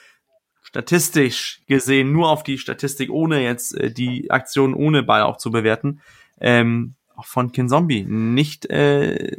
[0.62, 5.50] statistisch gesehen, nur auf die Statistik, ohne jetzt äh, die Aktion ohne Ball auch zu
[5.50, 6.00] bewerten,
[6.40, 9.36] ähm, auch von Kinzombie nicht äh,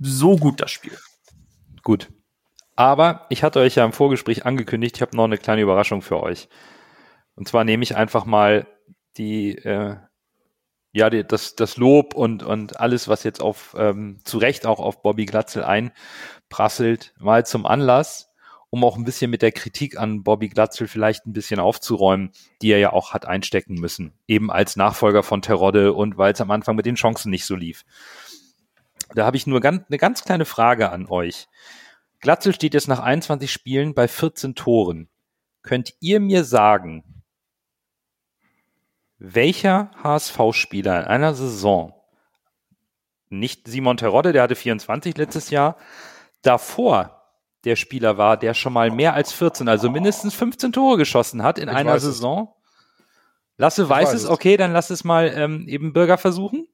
[0.00, 0.96] so gut das Spiel.
[1.82, 2.08] Gut.
[2.76, 6.20] Aber ich hatte euch ja im Vorgespräch angekündigt, ich habe noch eine kleine Überraschung für
[6.22, 6.48] euch.
[7.36, 8.66] Und zwar nehme ich einfach mal
[9.16, 9.96] die, äh,
[10.92, 14.80] ja, die, das, das Lob und, und alles, was jetzt auf, ähm, zu Recht auch
[14.80, 18.30] auf Bobby Glatzel einprasselt, mal zum Anlass,
[18.70, 22.70] um auch ein bisschen mit der Kritik an Bobby Glatzel vielleicht ein bisschen aufzuräumen, die
[22.70, 24.14] er ja auch hat einstecken müssen.
[24.26, 27.54] Eben als Nachfolger von Terodde und weil es am Anfang mit den Chancen nicht so
[27.54, 27.84] lief.
[29.14, 31.46] Da habe ich nur ganz, eine ganz kleine Frage an euch.
[32.24, 35.10] Glatzel steht jetzt nach 21 Spielen bei 14 Toren.
[35.62, 37.22] Könnt ihr mir sagen,
[39.18, 41.92] welcher HSV-Spieler in einer Saison,
[43.28, 45.76] nicht Simon Terodde, der hatte 24 letztes Jahr,
[46.40, 47.28] davor
[47.64, 51.58] der Spieler war, der schon mal mehr als 14, also mindestens 15 Tore geschossen hat
[51.58, 52.14] in Ich einer weiß es.
[52.14, 52.54] Saison?
[53.58, 54.30] Lasse weiß, weiß es, es.
[54.30, 56.68] okay, dann lass es mal ähm, eben Bürger versuchen.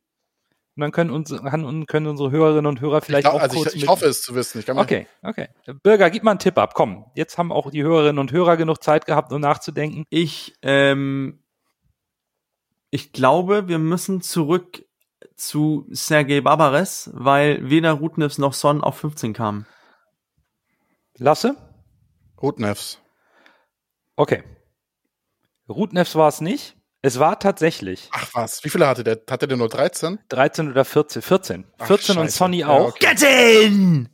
[0.80, 3.58] Und dann können, uns, kann, können unsere Hörerinnen und Hörer Ich, vielleicht glaub, auch also
[3.58, 4.60] kurz ich, ich hoffe es zu wissen.
[4.60, 5.48] Ich Okay, okay.
[5.82, 6.72] Bürger, gib mal einen Tipp ab.
[6.72, 10.06] Komm, jetzt haben auch die Hörerinnen und Hörer genug Zeit gehabt, um nachzudenken.
[10.08, 11.44] Ich, ähm,
[12.88, 14.82] ich glaube, wir müssen zurück
[15.36, 19.66] zu Sergei Barbares, weil weder Rutnevs noch Son auf 15 kamen.
[21.18, 21.56] Lasse?
[22.40, 23.02] Rutnefs.
[24.16, 24.44] Okay.
[25.68, 26.79] Rutnefs war es nicht.
[27.02, 29.20] Es war tatsächlich Ach was, wie viele hatte der?
[29.30, 30.18] Hatte der nur 13?
[30.28, 31.22] 13 oder 14.
[31.22, 31.64] 14.
[31.78, 32.36] Ach, 14 und scheiße.
[32.38, 32.88] Sonny Ja, auch.
[32.90, 33.14] okay.
[33.14, 34.08] Gettin!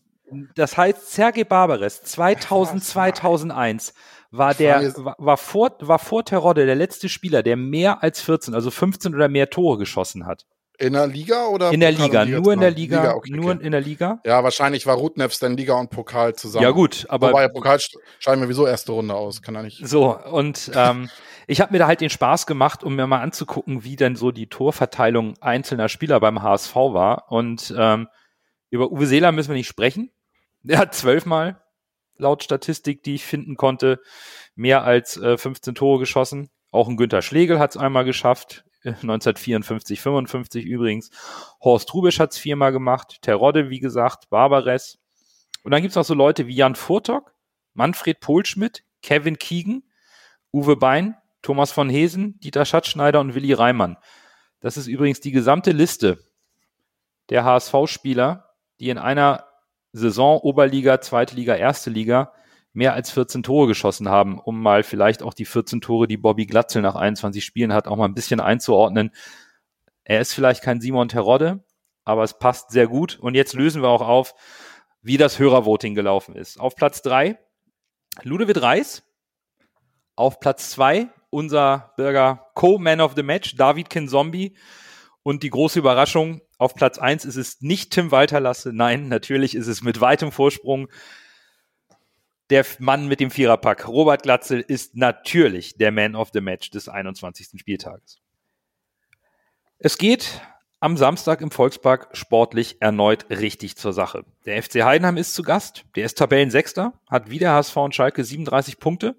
[0.55, 3.95] Das heißt, Sergei Barbares 2000, 2001
[4.33, 8.71] war der, war vor, war vor Terodde der letzte Spieler, der mehr als 14, also
[8.71, 10.45] 15 oder mehr Tore geschossen hat.
[10.79, 11.73] In der Liga oder?
[11.73, 12.77] In der und Liga, nur in der zusammen?
[12.77, 13.65] Liga, okay, nur okay.
[13.65, 14.21] in der Liga.
[14.25, 16.65] Ja, wahrscheinlich war Rutnefs dann Liga und Pokal zusammen.
[16.65, 19.41] Ja gut, aber Wobei, Pokal sch- scheiden wir wieso erste Runde aus.
[19.41, 19.87] Kann er nicht.
[19.87, 21.09] So, und ähm,
[21.47, 24.31] ich habe mir da halt den Spaß gemacht, um mir mal anzugucken, wie denn so
[24.33, 27.31] die Torverteilung einzelner Spieler beim HSV war.
[27.31, 28.09] Und ähm,
[28.69, 30.11] über Uwe Seeler müssen wir nicht sprechen.
[30.63, 31.63] Der hat zwölfmal,
[32.19, 34.01] laut Statistik, die ich finden konnte,
[34.55, 36.51] mehr als äh, 15 Tore geschossen.
[36.71, 38.65] Auch ein Günther Schlegel hat es einmal geschafft.
[38.87, 41.11] Äh, 1954, 55 übrigens.
[41.61, 43.19] Horst Rubisch hat es viermal gemacht.
[43.23, 44.99] Terodde, wie gesagt, Barbares.
[45.63, 47.35] Und dann gibt's noch so Leute wie Jan Furtok,
[47.75, 49.83] Manfred Pohlschmidt, Kevin Kiegen,
[50.53, 53.97] Uwe Bein, Thomas von Hesen, Dieter Schatzschneider und Willi Reimann.
[54.61, 56.19] Das ist übrigens die gesamte Liste
[57.29, 59.47] der HSV-Spieler, die in einer
[59.93, 62.33] Saison Oberliga, Zweite Liga, Erste Liga
[62.77, 66.45] mehr als 14 Tore geschossen haben, um mal vielleicht auch die 14 Tore, die Bobby
[66.45, 69.11] Glatzel nach 21 Spielen hat, auch mal ein bisschen einzuordnen.
[70.05, 71.65] Er ist vielleicht kein Simon Terodde,
[72.05, 73.19] aber es passt sehr gut.
[73.19, 74.35] Und jetzt lösen wir auch auf,
[75.01, 76.61] wie das Hörervoting gelaufen ist.
[76.61, 77.39] Auf Platz drei
[78.23, 79.03] Ludovic Reis.
[80.15, 84.57] Auf Platz zwei unser Bürger Co-Man of the Match, David Kinzombie.
[85.23, 88.73] Und die große Überraschung, auf Platz eins ist es nicht Tim Walterlasse.
[88.73, 90.89] Nein, natürlich ist es mit weitem Vorsprung
[92.51, 93.89] der Mann mit dem Viererpack.
[93.89, 97.59] Robert Glatzel ist natürlich der Man of the Match des 21.
[97.61, 98.21] Spieltages.
[99.79, 100.41] Es geht
[100.81, 104.25] am Samstag im Volkspark sportlich erneut richtig zur Sache.
[104.45, 105.85] Der FC Heidenheim ist zu Gast.
[105.97, 109.17] Der ist Tabellensechster, hat wieder HSV und Schalke 37 Punkte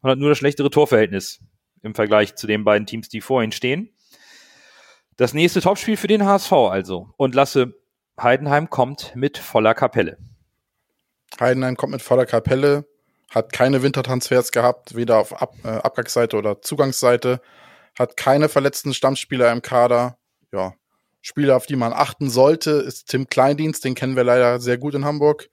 [0.00, 1.40] und hat nur das schlechtere Torverhältnis
[1.82, 3.90] im Vergleich zu den beiden Teams, die vor ihnen stehen.
[5.16, 7.10] Das nächste Topspiel für den HSV also.
[7.16, 7.74] Und Lasse
[8.20, 10.18] Heidenheim kommt mit voller Kapelle.
[11.40, 12.86] Heidenheim kommt mit voller Kapelle,
[13.30, 17.40] hat keine Wintertransfers gehabt, weder auf Ab äh, Abgangsseite oder Zugangsseite,
[17.98, 20.18] hat keine verletzten Stammspieler im Kader.
[20.52, 20.74] Ja,
[21.22, 24.94] Spieler, auf die man achten sollte, ist Tim Kleindienst, den kennen wir leider sehr gut
[24.94, 25.50] in Hamburg.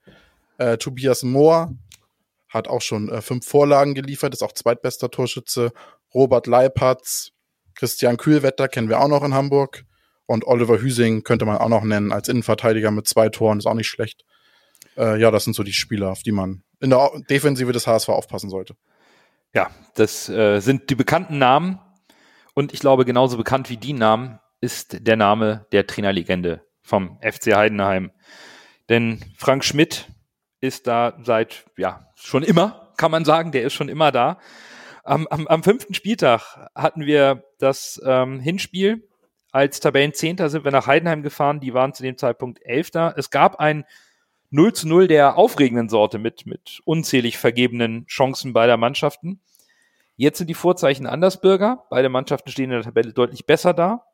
[0.58, 1.74] Äh, Tobias Mohr
[2.48, 5.72] hat auch schon äh, fünf Vorlagen geliefert, ist auch zweitbester Torschütze.
[6.14, 7.32] Robert Leipertz,
[7.74, 9.84] Christian Kühlwetter kennen wir auch noch in Hamburg.
[10.26, 13.74] Und Oliver Hüsing könnte man auch noch nennen als Innenverteidiger mit zwei Toren, ist auch
[13.74, 14.24] nicht schlecht.
[14.96, 18.08] Äh, ja, das sind so die Spieler, auf die man in der Defensive des HSV
[18.08, 18.76] aufpassen sollte.
[19.54, 21.78] Ja, das äh, sind die bekannten Namen.
[22.54, 27.54] Und ich glaube, genauso bekannt wie die Namen ist der Name der Trainerlegende vom FC
[27.54, 28.12] Heidenheim.
[28.88, 30.08] Denn Frank Schmidt
[30.60, 34.38] ist da seit, ja, schon immer, kann man sagen, der ist schon immer da.
[35.02, 39.08] Am, am, am fünften Spieltag hatten wir das ähm, Hinspiel.
[39.52, 41.60] Als Tabellenzehnter sind wir nach Heidenheim gefahren.
[41.60, 43.14] Die waren zu dem Zeitpunkt Elfter.
[43.16, 43.84] Es gab ein
[44.54, 49.40] 0 zu 0 der aufregenden Sorte mit, mit unzählig vergebenen Chancen beider Mannschaften.
[50.14, 51.86] Jetzt sind die Vorzeichen anders, Bürger.
[51.90, 54.06] Beide Mannschaften stehen in der Tabelle deutlich besser da.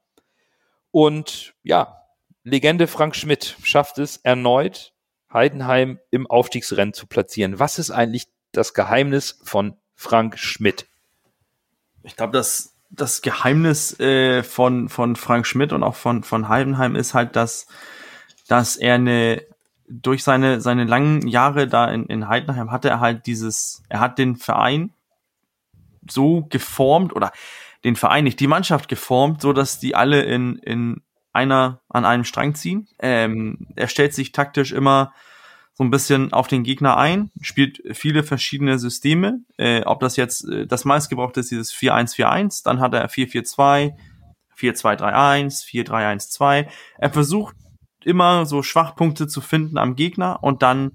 [0.93, 2.07] Und ja,
[2.43, 4.95] Legende Frank Schmidt schafft es erneut,
[5.31, 7.59] Heidenheim im Aufstiegsrennen zu platzieren.
[7.59, 10.87] Was ist eigentlich das Geheimnis von Frank Schmidt?
[12.03, 16.97] Ich glaube, das, das Geheimnis äh, von, von Frank Schmidt und auch von, von Heidenheim
[16.97, 17.67] ist halt, dass,
[18.49, 19.45] dass er eine
[19.91, 24.19] durch seine, seine langen Jahre da in, in Heidenheim hatte er halt dieses, er hat
[24.19, 24.93] den Verein
[26.09, 27.33] so geformt oder
[27.85, 32.25] den Verein nicht, die Mannschaft geformt, so dass die alle in, in einer an einem
[32.25, 32.89] Strang ziehen.
[32.99, 35.13] Ähm, er stellt sich taktisch immer
[35.75, 39.41] so ein bisschen auf den Gegner ein, spielt viele verschiedene Systeme.
[39.57, 43.95] Äh, ob das jetzt äh, das meistgebrauchte ist, dieses 4-1-4-1, dann hat er 4-4-2,
[44.59, 46.69] 4-2-3-1, 4-3-1-2.
[46.99, 47.57] Er versucht
[48.05, 50.93] immer so Schwachpunkte zu finden am Gegner und dann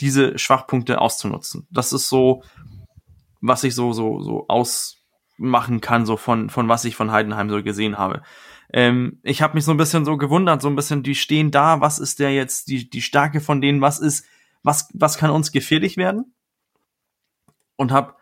[0.00, 1.66] diese Schwachpunkte auszunutzen.
[1.70, 2.42] Das ist so,
[3.40, 7.62] was ich so, so, so ausmachen kann, so von, von was ich von Heidenheim so
[7.62, 8.22] gesehen habe.
[8.72, 11.80] Ähm, ich habe mich so ein bisschen so gewundert, so ein bisschen, die stehen da,
[11.80, 14.24] was ist der jetzt, die, die Stärke von denen, was ist,
[14.62, 16.34] was, was kann uns gefährlich werden?
[17.76, 18.14] Und habe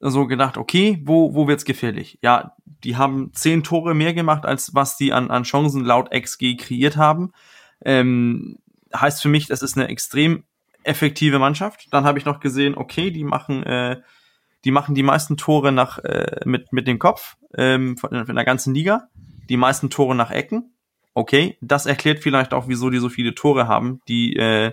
[0.00, 2.18] so gedacht, okay, wo, wo wird's gefährlich?
[2.22, 6.56] Ja, die haben zehn Tore mehr gemacht, als was die an, an Chancen laut XG
[6.56, 7.32] kreiert haben.
[7.84, 8.58] Ähm,
[8.94, 10.44] heißt für mich, das ist eine extrem
[10.82, 11.88] effektive Mannschaft.
[11.92, 14.00] Dann habe ich noch gesehen, okay, die machen, äh,
[14.64, 18.44] die machen die meisten Tore nach äh, mit mit dem Kopf ähm, von, von der
[18.44, 19.08] ganzen Liga,
[19.48, 20.74] die meisten Tore nach Ecken.
[21.12, 24.72] Okay, das erklärt vielleicht auch, wieso die so viele Tore haben, die äh,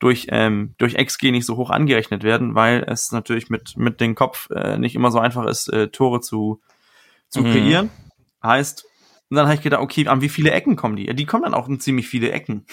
[0.00, 4.14] durch, ähm, durch XG nicht so hoch angerechnet werden, weil es natürlich mit, mit dem
[4.16, 6.60] Kopf äh, nicht immer so einfach ist, äh, Tore zu,
[7.28, 7.52] zu mhm.
[7.52, 7.90] kreieren.
[8.42, 8.84] Heißt,
[9.28, 11.06] und dann habe ich gedacht, okay, an wie viele Ecken kommen die?
[11.06, 12.66] Ja, die kommen dann auch in ziemlich viele Ecken.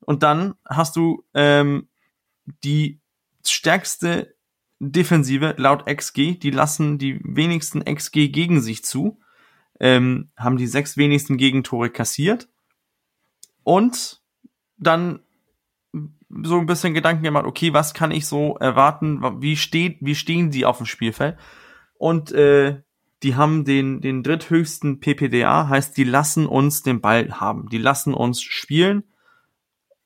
[0.00, 1.88] Und dann hast du ähm,
[2.62, 3.00] die
[3.44, 4.34] stärkste
[4.78, 9.18] Defensive laut XG, die lassen die wenigsten XG gegen sich zu,
[9.80, 12.48] ähm, haben die sechs wenigsten Gegentore kassiert.
[13.64, 14.20] Und
[14.76, 15.20] dann
[16.30, 20.50] so ein bisschen Gedanken gemacht, okay, was kann ich so erwarten, wie steht, wie stehen
[20.50, 21.36] die auf dem Spielfeld?
[21.96, 22.82] Und äh,
[23.22, 28.14] die haben den, den dritthöchsten PPDA, heißt, die lassen uns den Ball haben, die lassen
[28.14, 29.04] uns spielen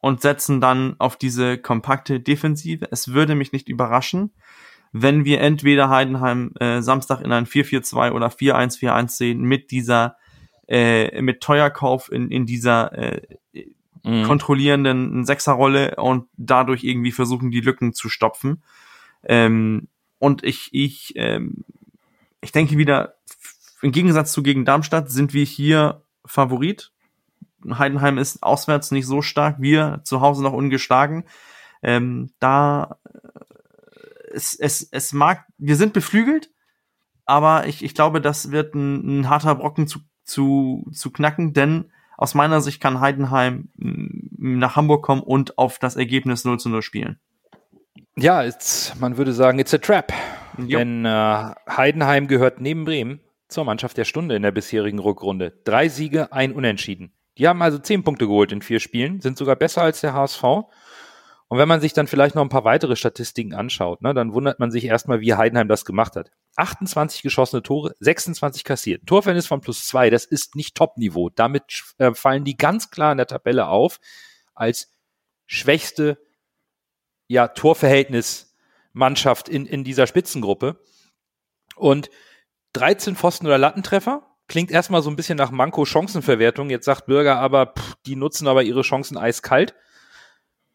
[0.01, 2.89] und setzen dann auf diese kompakte Defensive.
[2.91, 4.33] Es würde mich nicht überraschen,
[4.93, 10.17] wenn wir entweder Heidenheim äh, Samstag in ein 4-4-2 oder 4-1-4-1 sehen mit dieser
[10.69, 13.23] äh, mit Teuerkauf in, in dieser äh,
[14.03, 14.25] mhm.
[14.25, 18.63] kontrollierenden Sechserrolle und dadurch irgendwie versuchen, die Lücken zu stopfen.
[19.25, 19.89] Ähm,
[20.19, 21.65] und ich, ich, ähm,
[22.41, 23.15] ich denke wieder,
[23.81, 26.93] im Gegensatz zu gegen Darmstadt sind wir hier Favorit.
[27.69, 31.25] Heidenheim ist auswärts nicht so stark, wir zu Hause noch ungeschlagen.
[31.83, 36.51] Ähm, da äh, es, es, es mag, wir sind beflügelt,
[37.25, 41.93] aber ich, ich glaube, das wird ein, ein harter Brocken zu, zu, zu knacken, denn
[42.17, 46.69] aus meiner Sicht kann Heidenheim mm, nach Hamburg kommen und auf das Ergebnis 0 zu
[46.69, 47.19] 0 spielen.
[48.17, 50.13] Ja, it's, man würde sagen, it's a trap.
[50.59, 50.79] Jo.
[50.79, 51.09] Denn äh,
[51.69, 55.53] Heidenheim gehört neben Bremen zur Mannschaft der Stunde in der bisherigen Rückrunde.
[55.65, 57.13] Drei Siege, ein Unentschieden.
[57.39, 60.43] Die haben also zehn Punkte geholt in vier Spielen, sind sogar besser als der HSV.
[61.53, 64.59] Und wenn man sich dann vielleicht noch ein paar weitere Statistiken anschaut, ne, dann wundert
[64.59, 66.31] man sich erstmal, wie Heidenheim das gemacht hat.
[66.57, 69.03] 28 geschossene Tore, 26 kassiert.
[69.05, 71.29] Torverhältnis von plus zwei, das ist nicht Top-Niveau.
[71.29, 74.01] Damit äh, fallen die ganz klar in der Tabelle auf
[74.55, 74.95] als
[75.45, 76.17] schwächste
[77.29, 80.83] ja, Torverhältnismannschaft in, in dieser Spitzengruppe.
[81.77, 82.09] Und
[82.73, 86.71] 13 Pfosten- oder Lattentreffer klingt erstmal so ein bisschen nach Manko-Chancenverwertung.
[86.71, 89.75] Jetzt sagt Bürger aber, pff, die nutzen aber ihre Chancen eiskalt.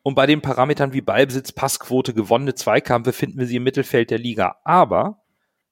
[0.08, 4.18] Und bei den Parametern wie Ballbesitz, Passquote, gewonnene Zweikämpfe finden wir sie im Mittelfeld der
[4.18, 4.56] Liga.
[4.64, 5.22] Aber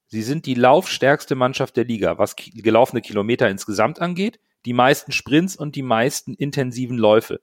[0.08, 5.56] Sie sind die laufstärkste Mannschaft der Liga, was gelaufene Kilometer insgesamt angeht, die meisten Sprints
[5.56, 7.40] und die meisten intensiven Läufe.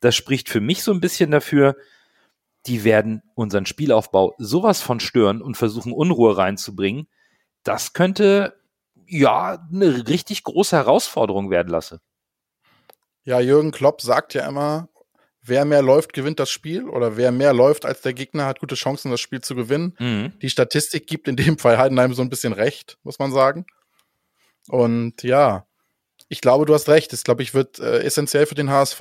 [0.00, 1.76] Das spricht für mich so ein bisschen dafür,
[2.66, 7.06] die werden unseren Spielaufbau sowas von stören und versuchen Unruhe reinzubringen.
[7.62, 8.56] Das könnte
[9.06, 12.00] ja eine richtig große Herausforderung werden lassen.
[13.22, 14.88] Ja, Jürgen Klopp sagt ja immer,
[15.44, 18.74] wer mehr läuft, gewinnt das Spiel oder wer mehr läuft als der Gegner, hat gute
[18.74, 19.94] Chancen, das Spiel zu gewinnen.
[19.98, 20.32] Mhm.
[20.40, 23.66] Die Statistik gibt in dem Fall Heidenheim so ein bisschen recht, muss man sagen.
[24.68, 25.66] Und ja,
[26.28, 27.12] ich glaube, du hast recht.
[27.12, 29.00] Es glaube ich wird äh, essentiell für den HSV,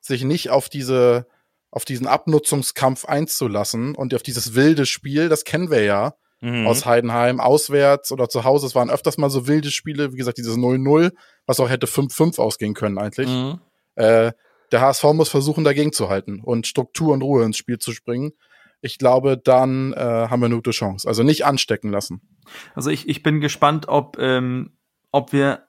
[0.00, 1.26] sich nicht auf diese
[1.70, 6.66] auf diesen Abnutzungskampf einzulassen und auf dieses wilde Spiel, das kennen wir ja Mhm.
[6.66, 8.66] aus Heidenheim, auswärts oder zu Hause.
[8.66, 11.12] Es waren öfters mal so wilde Spiele, wie gesagt, dieses 0-0,
[11.46, 13.28] was auch hätte 5-5 ausgehen können eigentlich.
[13.28, 13.60] Mhm.
[13.94, 14.32] Äh,
[14.72, 18.32] der HSV muss versuchen, dagegen zu halten und Struktur und Ruhe ins Spiel zu springen.
[18.80, 21.06] Ich glaube, dann äh, haben wir eine gute Chance.
[21.06, 22.20] Also nicht anstecken lassen.
[22.74, 24.72] Also ich, ich bin gespannt, ob, ähm,
[25.12, 25.68] ob wir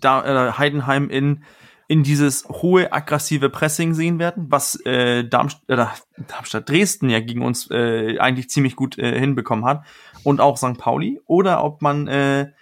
[0.00, 1.44] da äh, Heidenheim in
[1.90, 7.42] in dieses hohe aggressive Pressing sehen werden, was äh, Darmstadt, äh, Darmstadt Dresden ja gegen
[7.42, 9.84] uns äh, eigentlich ziemlich gut äh, hinbekommen hat
[10.22, 10.78] und auch St.
[10.78, 12.52] Pauli oder ob man äh,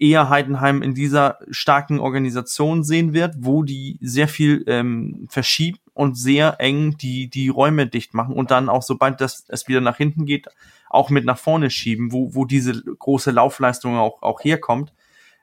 [0.00, 6.16] eher Heidenheim in dieser starken Organisation sehen wird, wo die sehr viel ähm, verschieben und
[6.16, 9.98] sehr eng die die Räume dicht machen und dann auch sobald das es wieder nach
[9.98, 10.48] hinten geht
[10.88, 14.92] auch mit nach vorne schieben, wo wo diese große Laufleistung auch auch herkommt.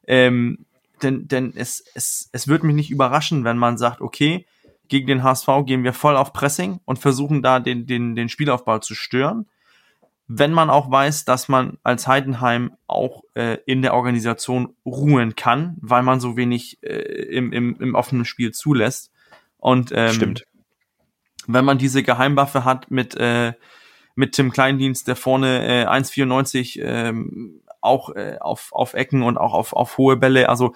[0.08, 0.66] Ähm,
[1.03, 4.45] denn, denn es, es, es wird mich nicht überraschen, wenn man sagt, okay,
[4.88, 8.80] gegen den HSV gehen wir voll auf Pressing und versuchen da den, den, den Spielaufbau
[8.80, 9.45] zu stören.
[10.28, 15.78] Wenn man auch weiß, dass man als Heidenheim auch äh, in der Organisation ruhen kann,
[15.80, 19.11] weil man so wenig äh, im, im, im offenen Spiel zulässt.
[19.57, 20.43] Und ähm, Stimmt.
[21.47, 23.53] wenn man diese Geheimwaffe hat mit, äh,
[24.15, 29.53] mit Tim Kleindienst, der vorne äh, 1,94 ähm, auch äh, auf, auf Ecken und auch
[29.53, 30.73] auf, auf hohe Bälle, also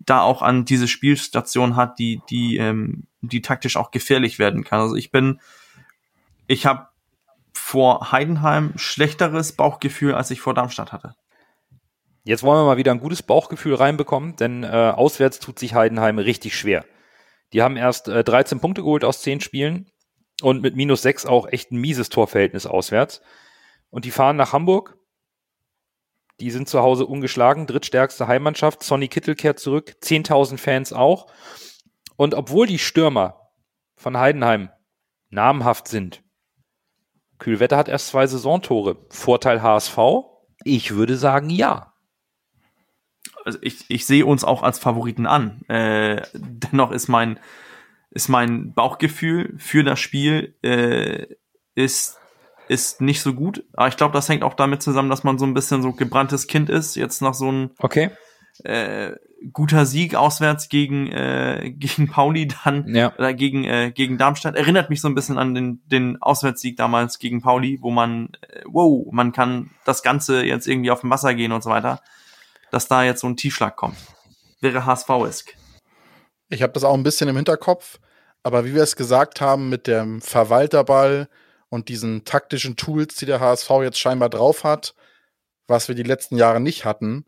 [0.00, 4.80] da auch an diese Spielstation hat, die, die, ähm, die taktisch auch gefährlich werden kann.
[4.80, 5.40] Also ich bin,
[6.46, 6.88] ich habe
[7.64, 11.14] vor Heidenheim schlechteres Bauchgefühl, als ich vor Darmstadt hatte.
[12.22, 16.18] Jetzt wollen wir mal wieder ein gutes Bauchgefühl reinbekommen, denn äh, auswärts tut sich Heidenheim
[16.18, 16.84] richtig schwer.
[17.54, 19.90] Die haben erst äh, 13 Punkte geholt aus 10 Spielen
[20.42, 23.22] und mit minus 6 auch echt ein mieses Torverhältnis auswärts.
[23.88, 24.98] Und die fahren nach Hamburg.
[26.40, 28.82] Die sind zu Hause ungeschlagen, drittstärkste Heimmannschaft.
[28.82, 31.32] Sonny Kittel kehrt zurück, 10.000 Fans auch.
[32.16, 33.50] Und obwohl die Stürmer
[33.96, 34.68] von Heidenheim
[35.30, 36.23] namhaft sind,
[37.38, 38.96] Kühlwetter hat erst zwei Saisontore.
[39.10, 39.98] Vorteil HSV?
[40.64, 41.92] Ich würde sagen ja.
[43.44, 45.62] also ich, ich sehe uns auch als Favoriten an.
[45.68, 47.38] Äh, dennoch ist mein,
[48.10, 51.26] ist mein Bauchgefühl für das Spiel äh,
[51.74, 52.18] ist,
[52.68, 53.64] ist nicht so gut.
[53.74, 56.46] Aber ich glaube, das hängt auch damit zusammen, dass man so ein bisschen so gebranntes
[56.46, 56.94] Kind ist.
[56.94, 58.10] Jetzt nach so einem Okay.
[58.62, 59.12] äh,
[59.52, 63.14] guter Sieg auswärts gegen, äh, gegen Pauli dann Ja.
[63.16, 64.56] oder gegen, äh, gegen Darmstadt.
[64.56, 68.62] Erinnert mich so ein bisschen an den, den Auswärtssieg damals gegen Pauli, wo man, äh,
[68.66, 72.00] wow, man kann das Ganze jetzt irgendwie auf dem Wasser gehen und so weiter.
[72.70, 73.96] Dass da jetzt so ein Tiefschlag kommt.
[74.60, 75.54] Wäre HSV-esk.
[76.48, 77.98] Ich habe das auch ein bisschen im Hinterkopf,
[78.42, 81.28] aber wie wir es gesagt haben mit dem Verwalterball
[81.68, 84.94] und diesen taktischen Tools, die der HSV jetzt scheinbar drauf hat,
[85.66, 87.24] was wir die letzten Jahre nicht hatten.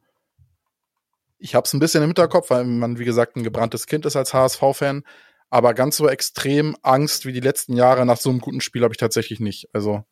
[1.39, 4.17] Ich habe es ein bisschen im Hinterkopf, weil man, wie gesagt, ein gebranntes Kind ist
[4.17, 5.05] als HSV-Fan.
[5.51, 8.95] Aber ganz so extrem Angst wie die letzten Jahre nach so einem guten Spiel habe
[8.95, 9.69] ich tatsächlich nicht.
[9.73, 10.05] Also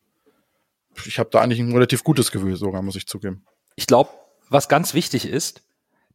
[1.05, 3.45] ich habe da eigentlich ein relativ gutes Gefühl sogar, muss ich zugeben.
[3.75, 4.11] Ich glaube,
[4.49, 5.63] was ganz wichtig ist,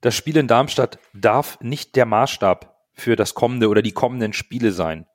[0.00, 4.72] das Spiel in Darmstadt darf nicht der Maßstab für das kommende oder die kommenden Spiele
[4.72, 5.06] sein.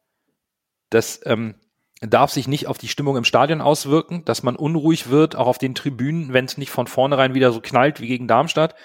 [0.91, 1.55] Das ähm,
[2.01, 5.57] darf sich nicht auf die Stimmung im Stadion auswirken, dass man unruhig wird, auch auf
[5.57, 8.75] den Tribünen, wenn es nicht von vornherein wieder so knallt wie gegen Darmstadt,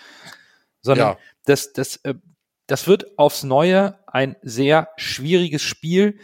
[0.82, 1.18] sondern Ja.
[1.44, 2.14] das, das, äh,
[2.66, 6.18] das wird aufs Neue ein sehr schwieriges Spiel,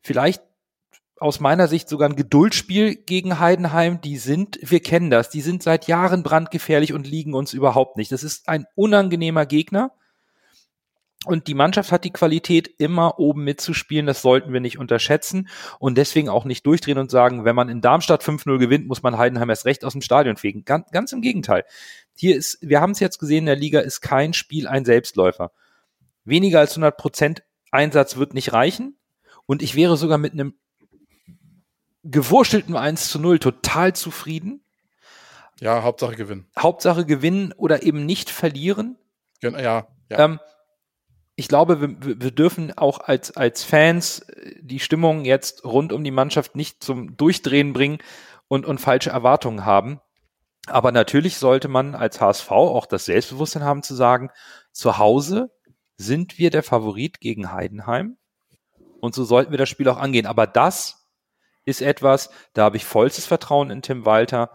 [0.00, 0.42] vielleicht
[1.18, 4.00] aus meiner Sicht sogar ein Geduldsspiel gegen Heidenheim.
[4.00, 8.10] Die sind, wir kennen das, die sind seit Jahren brandgefährlich und liegen uns überhaupt nicht.
[8.10, 9.92] Das ist ein unangenehmer Gegner.
[11.24, 14.06] Und die Mannschaft hat die Qualität, immer oben mitzuspielen.
[14.06, 15.48] Das sollten wir nicht unterschätzen
[15.78, 19.16] und deswegen auch nicht durchdrehen und sagen, wenn man in Darmstadt 5-0 gewinnt, muss man
[19.16, 20.64] Heidenheim erst recht aus dem Stadion fegen.
[20.64, 21.64] Ganz, ganz im Gegenteil.
[22.14, 25.52] Hier ist, wir haben es jetzt gesehen, in der Liga ist kein Spiel ein Selbstläufer.
[26.24, 28.98] Weniger als 100 Prozent Einsatz wird nicht reichen.
[29.46, 30.54] Und ich wäre sogar mit einem
[32.04, 34.64] gewurschtelten 1 zu 0 total zufrieden.
[35.60, 36.48] Ja, Hauptsache gewinnen.
[36.58, 38.98] Hauptsache gewinnen oder eben nicht verlieren.
[39.40, 39.86] Ja, ja.
[40.10, 40.40] Ähm,
[41.36, 46.04] ich glaube, wir, wir dürfen auch als, als Fans äh, die Stimmung jetzt rund um
[46.04, 47.98] die Mannschaft nicht zum Durchdrehen bringen
[48.48, 50.00] und, und falsche Erwartungen haben.
[50.66, 54.30] Aber natürlich sollte man als HSV auch das Selbstbewusstsein haben zu sagen,
[54.70, 55.50] zu Hause
[55.96, 58.16] sind wir der Favorit gegen Heidenheim
[59.00, 60.26] und so sollten wir das Spiel auch angehen.
[60.26, 61.08] Aber das
[61.64, 64.50] ist etwas, da habe ich vollstes Vertrauen in Tim Walter,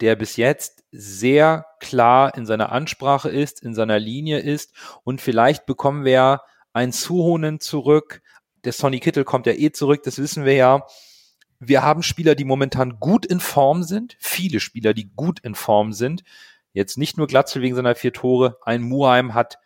[0.00, 5.66] der bis jetzt sehr klar in seiner Ansprache ist, in seiner Linie ist und vielleicht
[5.66, 6.42] bekommen wir ja
[6.72, 8.22] einen Suhonen zurück,
[8.64, 10.86] Der Sonny Kittel kommt ja eh zurück, das wissen wir ja.
[11.60, 15.92] Wir haben Spieler, die momentan gut in Form sind, viele Spieler, die gut in Form
[15.92, 16.22] sind.
[16.72, 18.58] Jetzt nicht nur Glatzel wegen seiner vier Tore.
[18.62, 19.58] Ein Muheim hat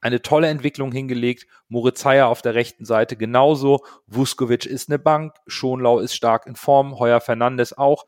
[0.00, 1.46] eine tolle Entwicklung hingelegt.
[1.68, 3.84] Moritz Heyer auf der rechten Seite genauso.
[4.06, 5.34] Vuskovic ist eine Bank.
[5.48, 6.98] Schonlau ist stark in Form.
[6.98, 8.06] Heuer Fernandes auch.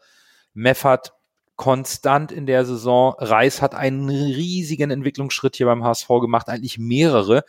[0.54, 1.14] Meffert
[1.56, 3.14] konstant in der Saison.
[3.18, 7.42] Reis hat einen riesigen Entwicklungsschritt hier beim HSV gemacht, eigentlich mehrere.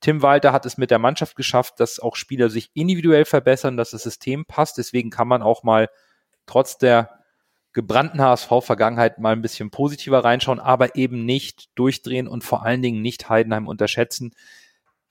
[0.00, 3.90] Tim Walter hat es mit der Mannschaft geschafft, dass auch Spieler sich individuell verbessern, dass
[3.90, 4.78] das System passt.
[4.78, 5.88] Deswegen kann man auch mal
[6.46, 7.18] trotz der
[7.72, 13.02] gebrannten HSV-Vergangenheit mal ein bisschen positiver reinschauen, aber eben nicht durchdrehen und vor allen Dingen
[13.02, 14.32] nicht Heidenheim unterschätzen.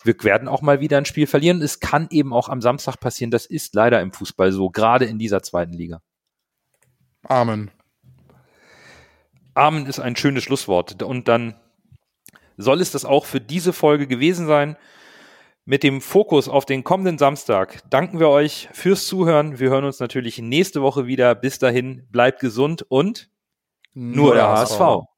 [0.04, 1.62] Wir werden auch mal wieder ein Spiel verlieren.
[1.62, 3.32] Es kann eben auch am Samstag passieren.
[3.32, 6.02] Das ist leider im Fußball so, gerade in dieser zweiten Liga.
[7.24, 7.72] Amen.
[9.54, 11.02] Amen ist ein schönes Schlusswort.
[11.02, 11.60] Und dann
[12.58, 14.76] soll es das auch für diese Folge gewesen sein.
[15.66, 19.60] Mit dem Fokus auf den kommenden Samstag danken wir euch fürs Zuhören.
[19.60, 21.36] Wir hören uns natürlich nächste Woche wieder.
[21.36, 23.30] Bis dahin, bleibt gesund und
[23.94, 24.80] nur, nur der HSV.
[24.80, 25.17] HSV.